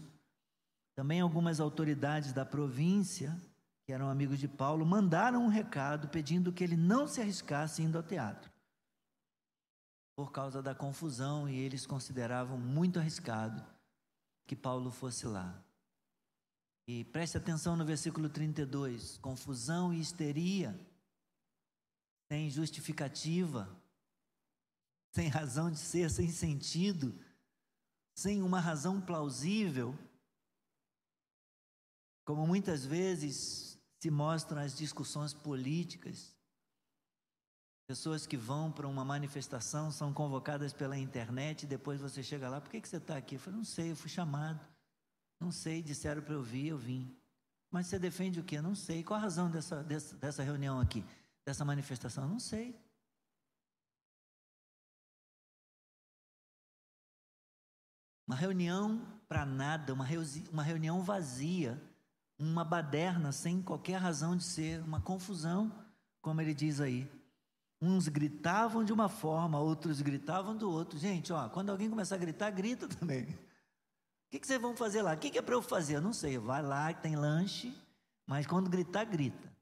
[0.94, 3.38] Também algumas autoridades da província,
[3.84, 7.98] que eram amigos de Paulo, mandaram um recado pedindo que ele não se arriscasse indo
[7.98, 8.50] ao teatro.
[10.16, 13.62] Por causa da confusão, e eles consideravam muito arriscado
[14.46, 15.62] que Paulo fosse lá.
[16.86, 20.78] E preste atenção no versículo 32: confusão e histeria,
[22.28, 23.68] sem justificativa,
[25.12, 27.14] sem razão de ser, sem sentido,
[28.14, 29.96] sem uma razão plausível,
[32.24, 36.34] como muitas vezes se mostram as discussões políticas.
[37.92, 42.58] Pessoas que vão para uma manifestação são convocadas pela internet e depois você chega lá,
[42.58, 43.34] por que, que você está aqui?
[43.34, 44.66] Eu falei, não sei, eu fui chamado.
[45.38, 47.14] Não sei, disseram para eu vir, eu vim.
[47.70, 48.62] Mas você defende o quê?
[48.62, 49.04] Não sei.
[49.04, 51.04] Qual a razão dessa, dessa, dessa reunião aqui,
[51.44, 52.26] dessa manifestação?
[52.26, 52.74] Não sei.
[58.26, 60.06] Uma reunião para nada, uma,
[60.50, 61.78] uma reunião vazia,
[62.38, 65.70] uma baderna sem qualquer razão de ser, uma confusão,
[66.22, 67.06] como ele diz aí.
[67.82, 70.98] Uns gritavam de uma forma, outros gritavam do outro.
[70.98, 73.26] Gente, ó, quando alguém começar a gritar, grita também
[74.32, 75.12] que, que vocês vão fazer lá?
[75.12, 75.96] O que, que é para eu fazer?
[75.96, 76.38] Eu não sei.
[76.38, 77.76] Vai lá, tem lanche,
[78.26, 79.52] mas quando gritar, grita.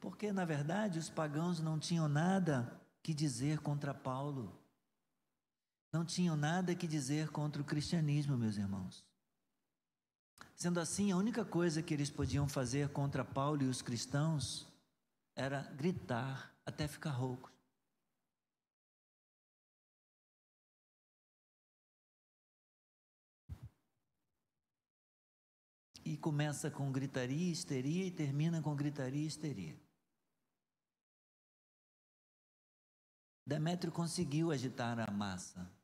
[0.00, 4.58] Porque, na verdade, os pagãos não tinham nada que dizer contra Paulo.
[5.92, 9.07] Não tinham nada que dizer contra o cristianismo, meus irmãos.
[10.58, 14.66] Sendo assim, a única coisa que eles podiam fazer contra Paulo e os cristãos
[15.36, 17.48] era gritar até ficar rouco.
[26.04, 29.80] E começa com gritaria, histeria e termina com gritaria e histeria.
[33.46, 35.77] Demétrio conseguiu agitar a massa.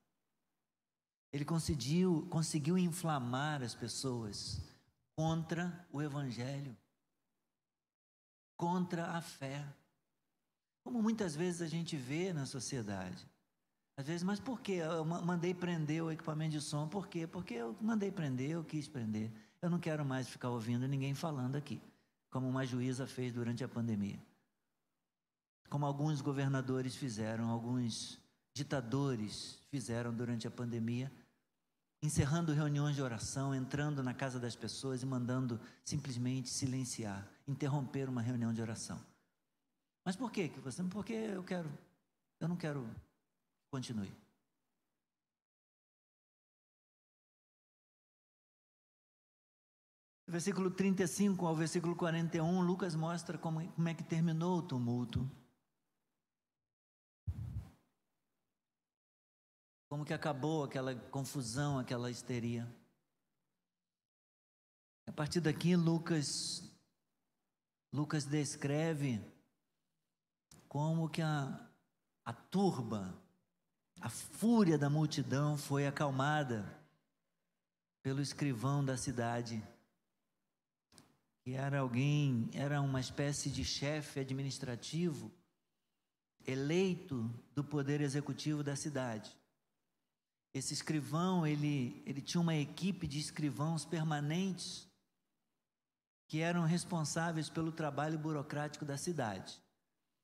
[1.35, 4.61] Ele conseguiu, conseguiu inflamar as pessoas
[5.17, 6.77] contra o Evangelho,
[8.57, 9.67] contra a fé.
[10.85, 13.29] Como muitas vezes a gente vê na sociedade.
[13.97, 14.75] Às vezes, mas por que?
[14.75, 17.27] Eu mandei prender o equipamento de som, por quê?
[17.27, 19.29] Porque eu mandei prender, eu quis prender.
[19.61, 21.83] Eu não quero mais ficar ouvindo ninguém falando aqui,
[22.31, 24.23] como uma juíza fez durante a pandemia.
[25.69, 28.21] Como alguns governadores fizeram, alguns
[28.55, 31.11] ditadores fizeram durante a pandemia,
[32.05, 38.21] encerrando reuniões de oração, entrando na casa das pessoas e mandando simplesmente silenciar, interromper uma
[38.21, 39.01] reunião de oração.
[40.05, 40.83] Mas por que você?
[40.85, 41.73] Porque eu quero,
[42.39, 42.87] eu não quero
[43.71, 44.13] continue.
[50.27, 55.31] Versículo 35 ao versículo 41, Lucas mostra como, como é que terminou o tumulto.
[59.95, 62.69] Como que acabou aquela confusão, aquela histeria.
[65.07, 66.27] A partir daqui, Lucas,
[67.93, 69.25] Lucas descreve
[70.67, 71.71] como que a,
[72.25, 73.17] a turba,
[74.01, 76.77] a fúria da multidão foi acalmada.
[78.03, 79.63] pelo escrivão da cidade,
[81.45, 85.31] que era alguém, era uma espécie de chefe administrativo
[86.45, 89.44] eleito do poder executivo da cidade.
[90.55, 94.89] Esse escrivão, ele, ele tinha uma equipe de escrivãos permanentes
[96.29, 99.61] que eram responsáveis pelo trabalho burocrático da cidade.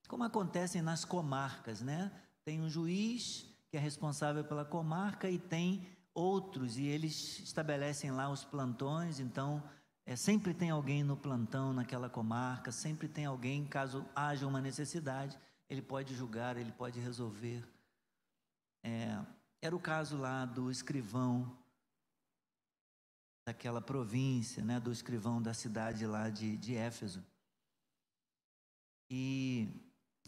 [0.08, 2.12] Como acontecem nas comarcas, né?
[2.44, 8.28] Tem um juiz que é responsável pela comarca e tem outros e eles estabelecem lá
[8.28, 9.62] os plantões, então
[10.04, 15.38] é, sempre tem alguém no plantão naquela comarca, sempre tem alguém, caso haja uma necessidade,
[15.68, 17.64] ele pode julgar, ele pode resolver.
[18.82, 19.20] É,
[19.62, 21.56] era o caso lá do escrivão
[23.46, 27.24] daquela província, né, do escrivão da cidade lá de, de Éfeso.
[29.10, 29.68] E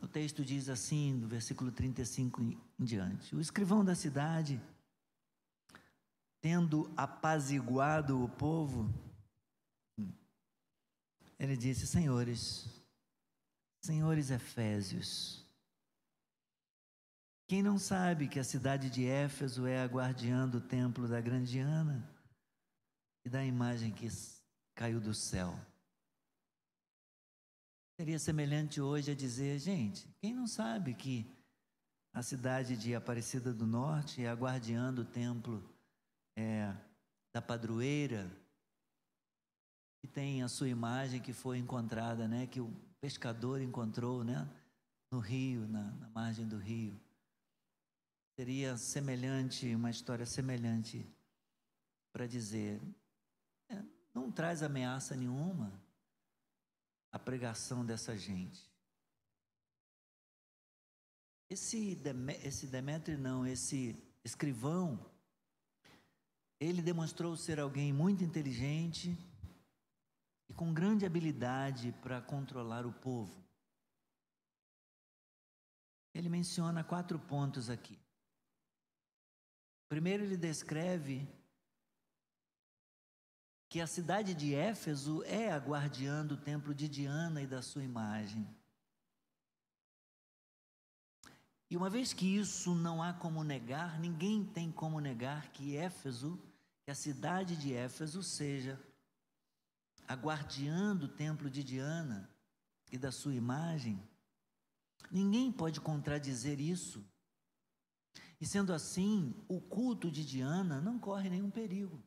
[0.02, 4.60] o texto diz assim, do versículo 35 em diante: O escrivão da cidade,
[6.40, 8.92] tendo apaziguado o povo,
[11.38, 12.68] ele disse: Senhores,
[13.80, 15.41] senhores Efésios,
[17.48, 21.58] quem não sabe que a cidade de Éfeso é a guardiã do templo da grande
[21.58, 22.08] Ana
[23.26, 24.08] e da imagem que
[24.74, 25.54] caiu do céu?
[28.00, 31.30] Seria semelhante hoje a dizer, gente, quem não sabe que
[32.14, 35.62] a cidade de Aparecida do Norte é a guardiã do templo
[36.36, 36.74] é,
[37.34, 38.30] da padroeira,
[40.00, 44.48] que tem a sua imagem que foi encontrada, né, que o pescador encontrou, né,
[45.12, 46.98] no rio, na, na margem do rio
[48.34, 51.06] seria semelhante, uma história semelhante
[52.12, 52.80] para dizer:
[53.68, 53.82] é,
[54.14, 55.72] não traz ameaça nenhuma
[57.10, 58.70] a pregação dessa gente.
[61.50, 62.00] Esse,
[62.42, 65.10] esse Demétrio, não, esse escrivão,
[66.58, 69.18] ele demonstrou ser alguém muito inteligente
[70.48, 73.42] e com grande habilidade para controlar o povo.
[76.14, 78.01] Ele menciona quatro pontos aqui.
[79.92, 81.28] Primeiro, ele descreve
[83.68, 87.84] que a cidade de Éfeso é a guardiã do templo de Diana e da sua
[87.84, 88.48] imagem.
[91.68, 96.42] E uma vez que isso não há como negar, ninguém tem como negar que Éfeso,
[96.86, 98.80] que a cidade de Éfeso seja
[100.08, 102.30] a guardiã do templo de Diana
[102.90, 104.02] e da sua imagem.
[105.10, 107.04] Ninguém pode contradizer isso.
[108.42, 112.02] E sendo assim, o culto de Diana não corre nenhum perigo.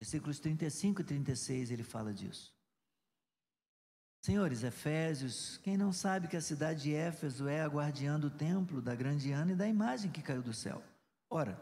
[0.00, 2.54] Versículos 35 e 36 ele fala disso.
[4.22, 8.80] Senhores, Efésios, quem não sabe que a cidade de Éfeso é a guardiã do templo
[8.80, 10.80] da grande Ana e da imagem que caiu do céu?
[11.28, 11.60] Ora,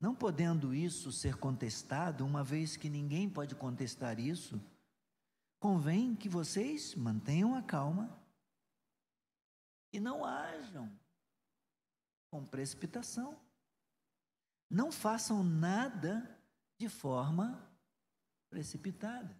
[0.00, 4.62] não podendo isso ser contestado, uma vez que ninguém pode contestar isso,
[5.58, 8.16] convém que vocês mantenham a calma
[9.92, 10.88] e não hajam
[12.30, 13.38] com precipitação.
[14.70, 16.38] Não façam nada
[16.78, 17.66] de forma
[18.50, 19.36] precipitada.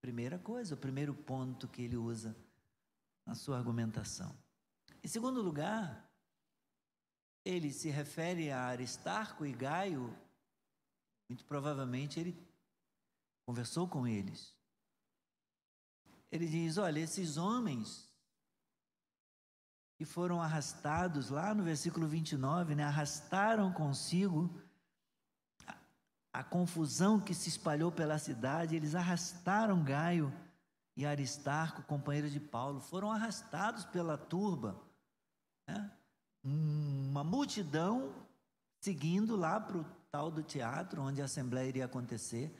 [0.00, 2.36] Primeira coisa, o primeiro ponto que ele usa
[3.26, 4.36] na sua argumentação.
[5.02, 6.10] Em segundo lugar,
[7.44, 10.16] ele se refere a Aristarco e Gaio,
[11.28, 12.36] muito provavelmente ele
[13.46, 14.56] conversou com eles.
[16.30, 18.07] Ele diz: Olha, esses homens
[19.98, 24.48] e foram arrastados, lá no versículo 29, né, arrastaram consigo
[25.66, 25.74] a,
[26.34, 30.32] a confusão que se espalhou pela cidade, eles arrastaram Gaio
[30.96, 34.80] e Aristarco, companheiros de Paulo, foram arrastados pela turba,
[35.66, 35.90] né,
[36.44, 38.14] uma multidão
[38.80, 42.54] seguindo lá para o tal do teatro, onde a assembleia iria acontecer,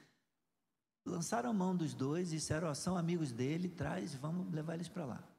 [1.06, 5.37] lançaram mão dos dois disseram, oh, são amigos dele, traz, vamos levar eles para lá.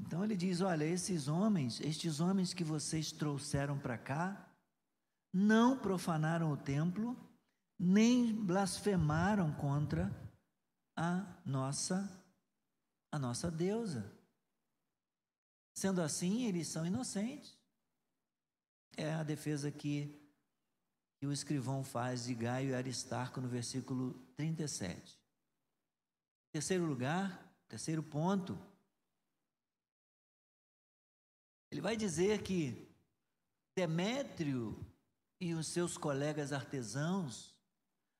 [0.00, 4.48] Então ele diz: Olha, esses homens, estes homens que vocês trouxeram para cá,
[5.32, 7.16] não profanaram o templo,
[7.78, 10.10] nem blasfemaram contra
[10.96, 12.18] a nossa
[13.10, 14.10] a nossa deusa.
[15.74, 17.58] Sendo assim, eles são inocentes.
[18.96, 20.18] É a defesa que,
[21.18, 25.20] que o escrivão faz de Gaio e Aristarco no versículo 37.
[26.50, 28.58] Terceiro lugar, terceiro ponto,
[31.72, 32.86] Ele vai dizer que
[33.74, 34.78] Demétrio
[35.40, 37.56] e os seus colegas artesãos,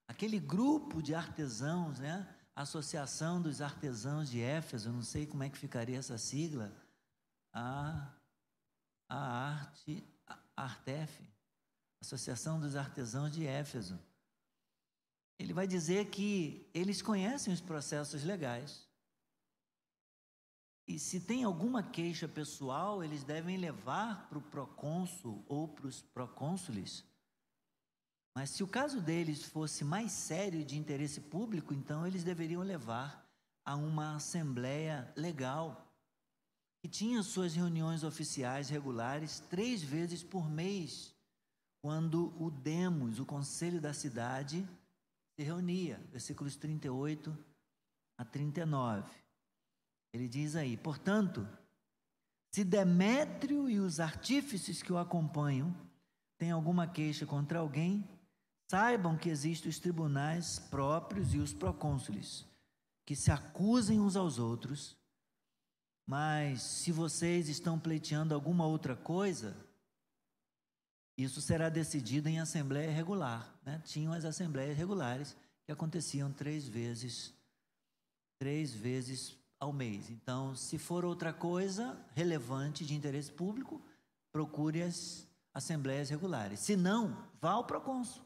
[0.09, 2.35] aquele grupo de artesãos, né?
[2.57, 6.75] Associação dos Artesãos de Éfeso, não sei como é que ficaria essa sigla,
[7.53, 8.11] a,
[9.09, 11.23] a arte, a Artef,
[12.01, 13.99] Associação dos Artesãos de Éfeso.
[15.39, 18.87] Ele vai dizer que eles conhecem os processos legais.
[20.87, 26.03] E se tem alguma queixa pessoal, eles devem levar para o procônsul ou para os
[26.03, 27.05] procônsules.
[28.35, 33.23] Mas se o caso deles fosse mais sério de interesse público, então eles deveriam levar
[33.65, 35.87] a uma assembleia legal,
[36.83, 41.15] que tinha suas reuniões oficiais regulares três vezes por mês,
[41.81, 44.67] quando o Demos, o conselho da cidade,
[45.37, 46.01] se reunia.
[46.11, 47.37] Versículos 38
[48.19, 49.22] a 39.
[50.13, 51.49] Ele diz aí: portanto,
[52.51, 55.75] se Demétrio e os artífices que o acompanham
[56.39, 58.07] têm alguma queixa contra alguém,
[58.71, 62.45] saibam que existem os tribunais próprios e os procônsules,
[63.07, 64.97] que se acusem uns aos outros.
[66.07, 69.57] Mas se vocês estão pleiteando alguma outra coisa,
[71.17, 73.55] isso será decidido em assembleia regular.
[73.65, 73.81] Né?
[73.85, 77.33] Tinham as assembleias regulares que aconteciam três vezes,
[78.39, 80.11] três vezes ao mês.
[80.11, 83.81] Então, se for outra coisa relevante de interesse público,
[84.33, 86.59] procure as assembleias regulares.
[86.59, 88.25] Se não, vá ao procônsul.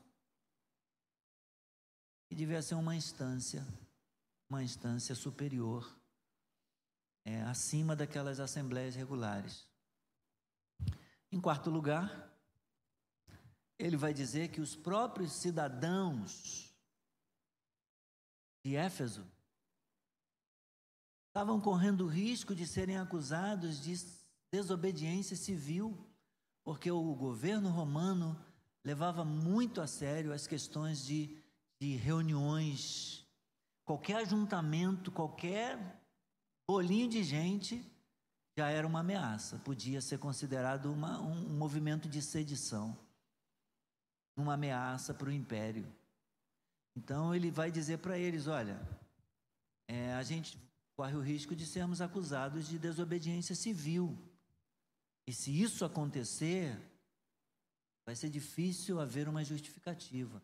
[2.30, 3.66] E devia ser uma instância,
[4.48, 5.94] uma instância superior,
[7.22, 9.68] é, acima daquelas assembleias regulares.
[11.30, 12.32] Em quarto lugar,
[13.78, 16.74] ele vai dizer que os próprios cidadãos
[18.64, 19.35] de Éfeso
[21.36, 23.94] estavam correndo o risco de serem acusados de
[24.50, 25.94] desobediência civil,
[26.64, 28.42] porque o governo romano
[28.82, 31.36] levava muito a sério as questões de,
[31.78, 33.22] de reuniões,
[33.84, 36.00] qualquer ajuntamento, qualquer
[36.66, 37.84] bolinho de gente
[38.56, 42.98] já era uma ameaça, podia ser considerado uma, um, um movimento de sedição,
[44.34, 45.86] uma ameaça para o império.
[46.96, 48.80] Então ele vai dizer para eles: olha,
[49.86, 50.65] é, a gente
[50.96, 54.16] corre o risco de sermos acusados de desobediência civil.
[55.26, 56.74] E se isso acontecer,
[58.06, 60.42] vai ser difícil haver uma justificativa.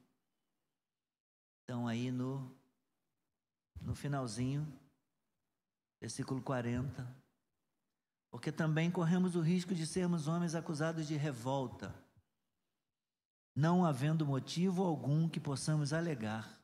[1.64, 2.54] Então, aí no,
[3.80, 4.66] no finalzinho,
[5.98, 7.16] versículo 40.
[8.30, 11.94] Porque também corremos o risco de sermos homens acusados de revolta,
[13.54, 16.60] não havendo motivo algum que possamos alegar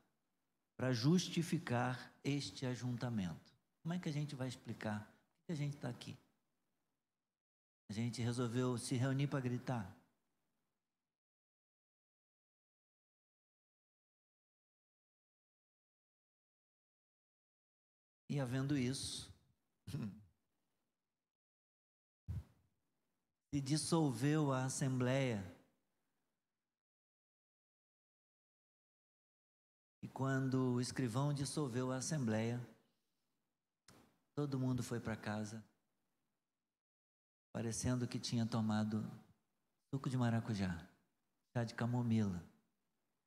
[0.76, 3.47] para justificar este ajuntamento.
[3.88, 5.00] Como é que a gente vai explicar?
[5.00, 6.14] Por que a gente está aqui?
[7.88, 9.96] A gente resolveu se reunir para gritar.
[18.28, 19.32] E havendo isso,
[23.54, 25.42] se dissolveu a assembleia.
[30.02, 32.60] E quando o escrivão dissolveu a assembleia,
[34.38, 35.64] Todo mundo foi para casa,
[37.52, 39.04] parecendo que tinha tomado
[39.90, 40.88] suco de maracujá,
[41.52, 42.40] chá de camomila.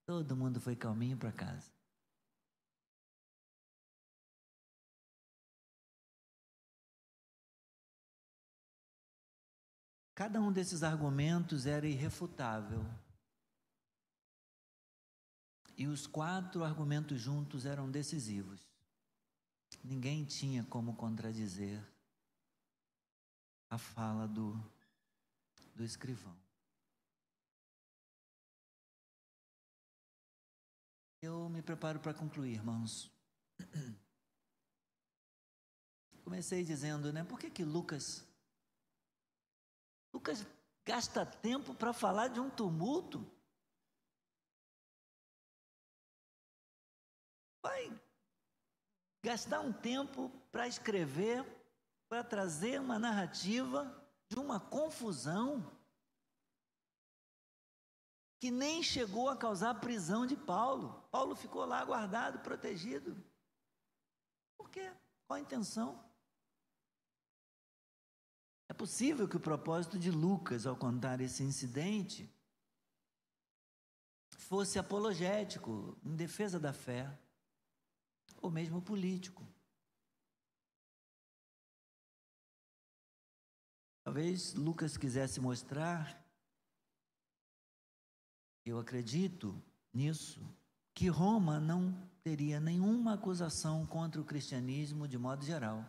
[0.05, 1.69] Todo mundo foi calminho para casa.
[10.15, 12.85] Cada um desses argumentos era irrefutável.
[15.75, 18.70] E os quatro argumentos juntos eram decisivos.
[19.83, 21.81] Ninguém tinha como contradizer
[23.69, 24.53] a fala do,
[25.75, 26.35] do escrivão.
[31.21, 33.11] Eu me preparo para concluir, irmãos.
[36.23, 37.23] Comecei dizendo, né?
[37.23, 38.25] Por que que Lucas
[40.13, 40.45] Lucas
[40.85, 43.25] gasta tempo para falar de um tumulto?
[47.61, 48.00] Vai
[49.23, 51.45] gastar um tempo para escrever,
[52.09, 53.97] para trazer uma narrativa
[54.27, 55.65] de uma confusão
[58.39, 61.07] que nem chegou a causar prisão de Paulo.
[61.11, 63.15] Paulo ficou lá guardado, protegido.
[64.57, 64.91] Por quê?
[65.27, 66.03] Qual a intenção?
[68.67, 72.27] É possível que o propósito de Lucas ao contar esse incidente
[74.37, 77.15] fosse apologético, em defesa da fé
[78.41, 79.47] ou mesmo político.
[84.03, 86.19] Talvez Lucas quisesse mostrar,
[88.65, 89.61] eu acredito
[89.93, 90.41] nisso,
[90.93, 95.85] que Roma não teria nenhuma acusação contra o cristianismo de modo geral,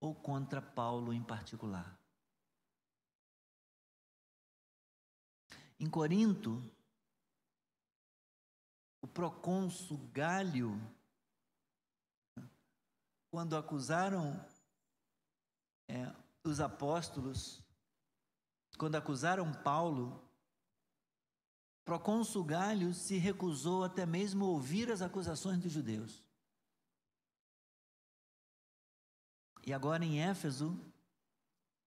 [0.00, 1.98] ou contra Paulo em particular.
[5.80, 6.60] Em Corinto,
[9.00, 10.76] o procônsul Galho,
[13.30, 14.38] quando acusaram
[15.86, 16.12] é,
[16.44, 17.62] os apóstolos,
[18.76, 20.22] quando acusaram Paulo,
[21.84, 26.22] procônsul Galho se recusou até mesmo a ouvir as acusações dos judeus.
[29.66, 30.78] E agora em Éfeso,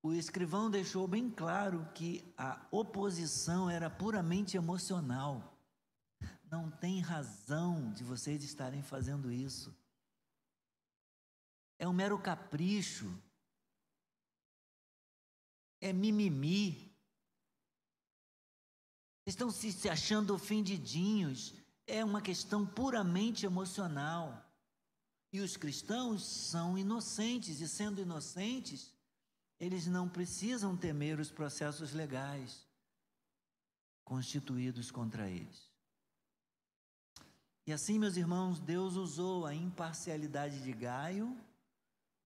[0.03, 5.57] o escrivão deixou bem claro que a oposição era puramente emocional.
[6.43, 9.75] Não tem razão de vocês estarem fazendo isso.
[11.81, 13.11] É um mero capricho.
[15.81, 16.95] É mimimi.
[19.25, 21.55] Estão se achando ofendidinhos.
[21.87, 24.47] É uma questão puramente emocional.
[25.33, 28.93] E os cristãos são inocentes, e sendo inocentes,
[29.59, 32.63] eles não precisam temer os processos legais
[34.03, 35.67] constituídos contra eles.
[37.65, 41.35] E assim, meus irmãos, Deus usou a imparcialidade de Gaio,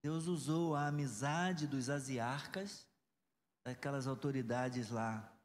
[0.06, 2.86] Deus usou a amizade dos asiarcas,
[3.66, 5.36] daquelas autoridades lá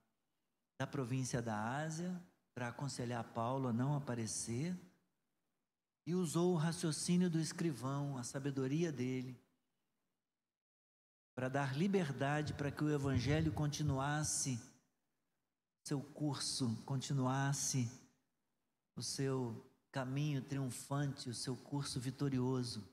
[0.78, 4.78] da província da Ásia, para aconselhar Paulo a não aparecer
[6.06, 9.42] e usou o raciocínio do escrivão, a sabedoria dele,
[11.34, 14.60] para dar liberdade para que o evangelho continuasse
[15.86, 17.90] seu curso, continuasse
[18.94, 22.86] o seu caminho triunfante, o seu curso vitorioso.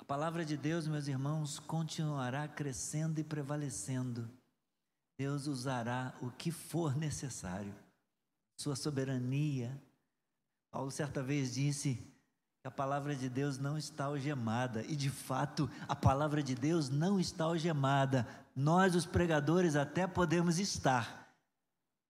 [0.00, 4.30] A palavra de Deus, meus irmãos, continuará crescendo e prevalecendo.
[5.18, 7.74] Deus usará o que for necessário.
[8.58, 9.78] Sua soberania,
[10.72, 11.96] Paulo certa vez disse
[12.62, 16.88] que a palavra de Deus não está algemada, e de fato a palavra de Deus
[16.88, 18.26] não está algemada.
[18.56, 21.30] Nós, os pregadores, até podemos estar,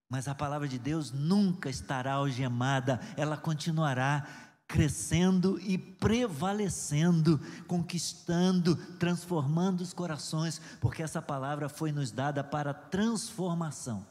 [0.09, 9.81] mas a palavra de Deus nunca estará algemada, ela continuará crescendo e prevalecendo, conquistando, transformando
[9.81, 14.07] os corações, porque essa palavra foi nos dada para transformação.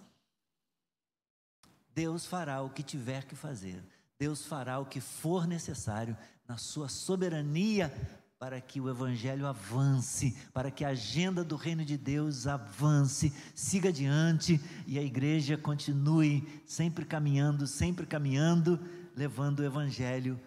[1.95, 3.83] Deus fará o que tiver que fazer.
[4.19, 7.91] Deus fará o que for necessário na sua soberania
[8.39, 13.91] para que o Evangelho avance, para que a agenda do reino de Deus avance, siga
[13.91, 18.81] adiante e a igreja continue sempre caminhando, sempre caminhando,
[19.15, 20.41] levando o Evangelho,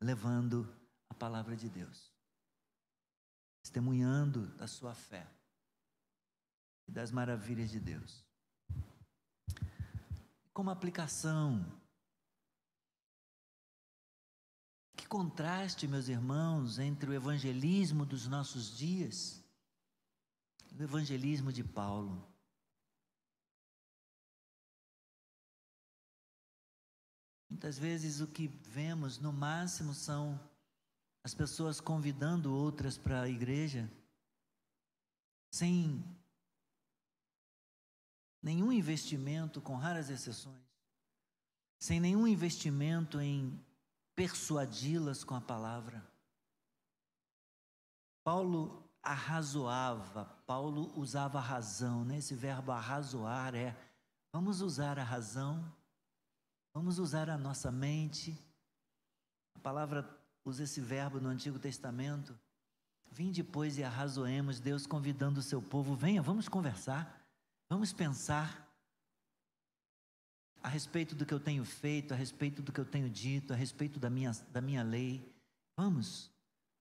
[0.00, 0.68] levando
[1.08, 2.12] a palavra de Deus,
[3.62, 5.26] testemunhando da sua fé
[6.86, 8.24] e das maravilhas de Deus.
[10.52, 11.78] Como aplicação
[14.98, 19.40] Que contraste, meus irmãos, entre o evangelismo dos nossos dias
[20.72, 22.26] e o evangelismo de Paulo.
[27.48, 30.38] Muitas vezes o que vemos no máximo são
[31.24, 33.90] as pessoas convidando outras para a igreja,
[35.50, 36.04] sem
[38.42, 40.62] nenhum investimento, com raras exceções,
[41.78, 43.58] sem nenhum investimento em
[44.14, 46.06] persuadi-las com a palavra.
[48.22, 52.18] Paulo arrazoava, Paulo usava a razão, né?
[52.18, 53.74] esse verbo arrazoar é
[54.32, 55.64] vamos usar a razão,
[56.78, 58.38] vamos usar a nossa mente.
[59.52, 60.08] A palavra
[60.44, 62.38] usa esse verbo no Antigo Testamento.
[63.10, 67.20] Vim depois e arrazoemos, Deus convidando o seu povo, venha, vamos conversar,
[67.68, 68.72] vamos pensar
[70.62, 73.56] a respeito do que eu tenho feito, a respeito do que eu tenho dito, a
[73.56, 75.28] respeito da minha, da minha lei.
[75.76, 76.30] Vamos,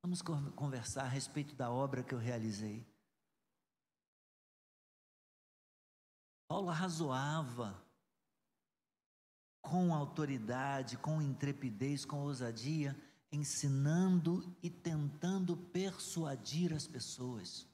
[0.03, 2.85] vamos conversar a respeito da obra que eu realizei.
[6.47, 7.86] Paulo arrazoava
[9.67, 12.95] com autoridade, com intrepidez, com ousadia,
[13.29, 17.67] ensinando e tentando persuadir as pessoas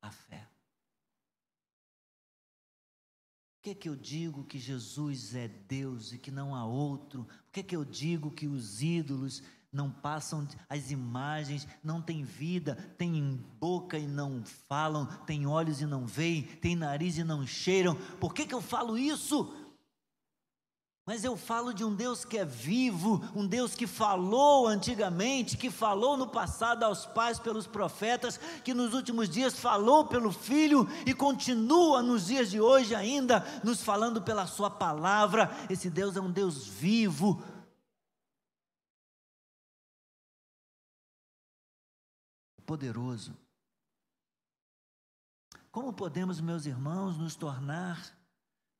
[0.00, 0.48] à fé.
[3.56, 7.24] Por que, que eu digo que Jesus é Deus e que não há outro?
[7.24, 9.42] Por que, que eu digo que os ídolos
[9.72, 15.86] não passam, as imagens não têm vida, têm boca e não falam, têm olhos e
[15.86, 17.96] não veem, têm nariz e não cheiram?
[18.20, 19.67] Por que, que eu falo isso?
[21.08, 25.70] Mas eu falo de um Deus que é vivo, um Deus que falou antigamente, que
[25.70, 31.14] falou no passado aos pais pelos profetas, que nos últimos dias falou pelo Filho e
[31.14, 35.50] continua nos dias de hoje ainda nos falando pela Sua palavra.
[35.70, 37.42] Esse Deus é um Deus vivo.
[42.66, 43.34] Poderoso.
[45.70, 48.17] Como podemos, meus irmãos, nos tornar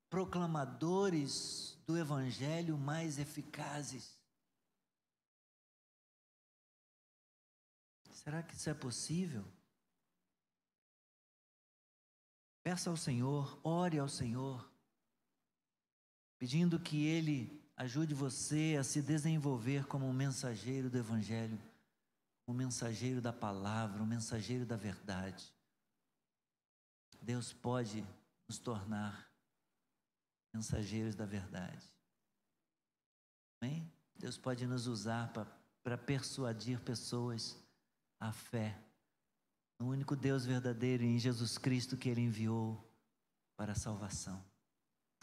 [0.08, 4.18] proclamadores do Evangelho mais eficazes.
[8.12, 9.44] Será que isso é possível?
[12.62, 14.70] Peça ao Senhor, ore ao Senhor,
[16.38, 21.58] pedindo que Ele ajude você a se desenvolver como um mensageiro do Evangelho,
[22.46, 25.54] um mensageiro da palavra, um mensageiro da verdade.
[27.22, 28.04] Deus pode
[28.46, 29.27] nos tornar
[30.58, 31.88] mensageiros da verdade.
[33.60, 33.90] Amém?
[34.16, 35.32] Deus pode nos usar
[35.82, 37.56] para persuadir pessoas
[38.18, 38.76] à fé
[39.78, 42.84] no único Deus verdadeiro em Jesus Cristo que Ele enviou
[43.56, 44.44] para a salvação.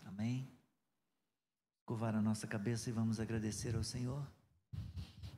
[0.06, 0.50] Amém?
[1.86, 4.26] Curvar a nossa cabeça e vamos agradecer ao Senhor.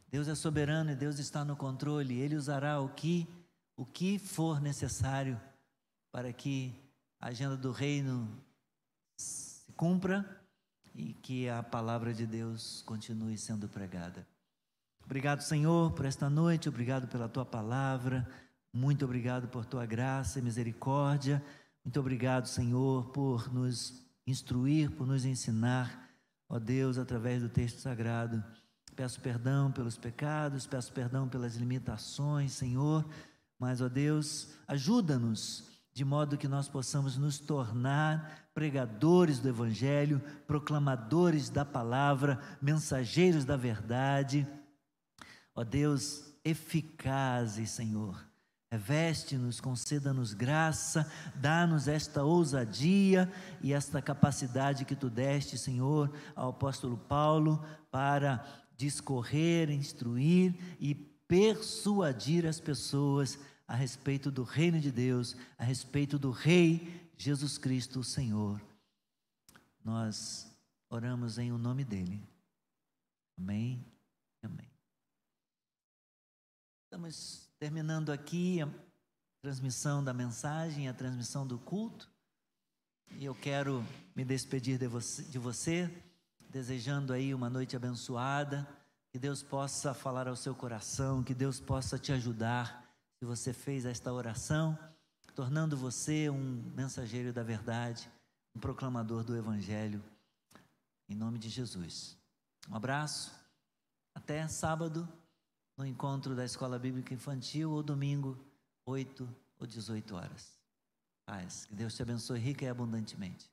[0.08, 2.20] Deus é soberano e Deus está no controle.
[2.20, 3.28] Ele usará o que
[3.76, 5.40] o que for necessário
[6.12, 6.74] para que
[7.20, 8.44] a agenda do reino
[9.78, 10.26] cumpra
[10.96, 14.28] e que a palavra de Deus continue sendo pregada.
[15.06, 18.28] Obrigado, Senhor, por esta noite, obrigado pela tua palavra,
[18.74, 21.42] muito obrigado por tua graça e misericórdia,
[21.86, 26.10] muito obrigado, Senhor, por nos instruir, por nos ensinar,
[26.50, 28.44] ó Deus, através do texto sagrado.
[28.96, 33.08] Peço perdão pelos pecados, peço perdão pelas limitações, Senhor,
[33.60, 41.50] mas, ó Deus, ajuda-nos de modo que nós possamos nos tornar pregadores do Evangelho, proclamadores
[41.50, 44.48] da palavra, mensageiros da verdade.
[45.56, 48.24] Ó Deus, eficazes, Senhor.
[48.72, 53.28] Reveste-nos, conceda-nos graça, dá-nos esta ousadia
[53.60, 58.46] e esta capacidade que tu deste, Senhor, ao apóstolo Paulo, para
[58.78, 66.32] discorrer, instruir e persuadir as pessoas a respeito do reino de Deus, a respeito do
[66.32, 68.62] Rei Jesus Cristo, o Senhor.
[69.84, 70.48] Nós
[70.90, 72.24] oramos em o nome dele.
[73.38, 73.86] Amém.
[74.42, 74.70] Amém.
[76.86, 78.70] Estamos terminando aqui a
[79.42, 82.10] transmissão da mensagem, a transmissão do culto.
[83.18, 85.92] E eu quero me despedir de você, de você,
[86.50, 88.68] desejando aí uma noite abençoada,
[89.12, 92.87] que Deus possa falar ao seu coração, que Deus possa te ajudar
[93.20, 94.78] se você fez esta oração,
[95.34, 98.10] tornando você um mensageiro da verdade,
[98.56, 100.04] um proclamador do Evangelho,
[101.10, 102.16] em nome de Jesus.
[102.70, 103.34] Um abraço,
[104.14, 105.08] até sábado,
[105.76, 108.38] no encontro da Escola Bíblica Infantil, ou domingo,
[108.86, 109.28] 8
[109.60, 110.58] ou 18 horas.
[111.26, 113.50] Paz, que Deus te abençoe rica e abundantemente.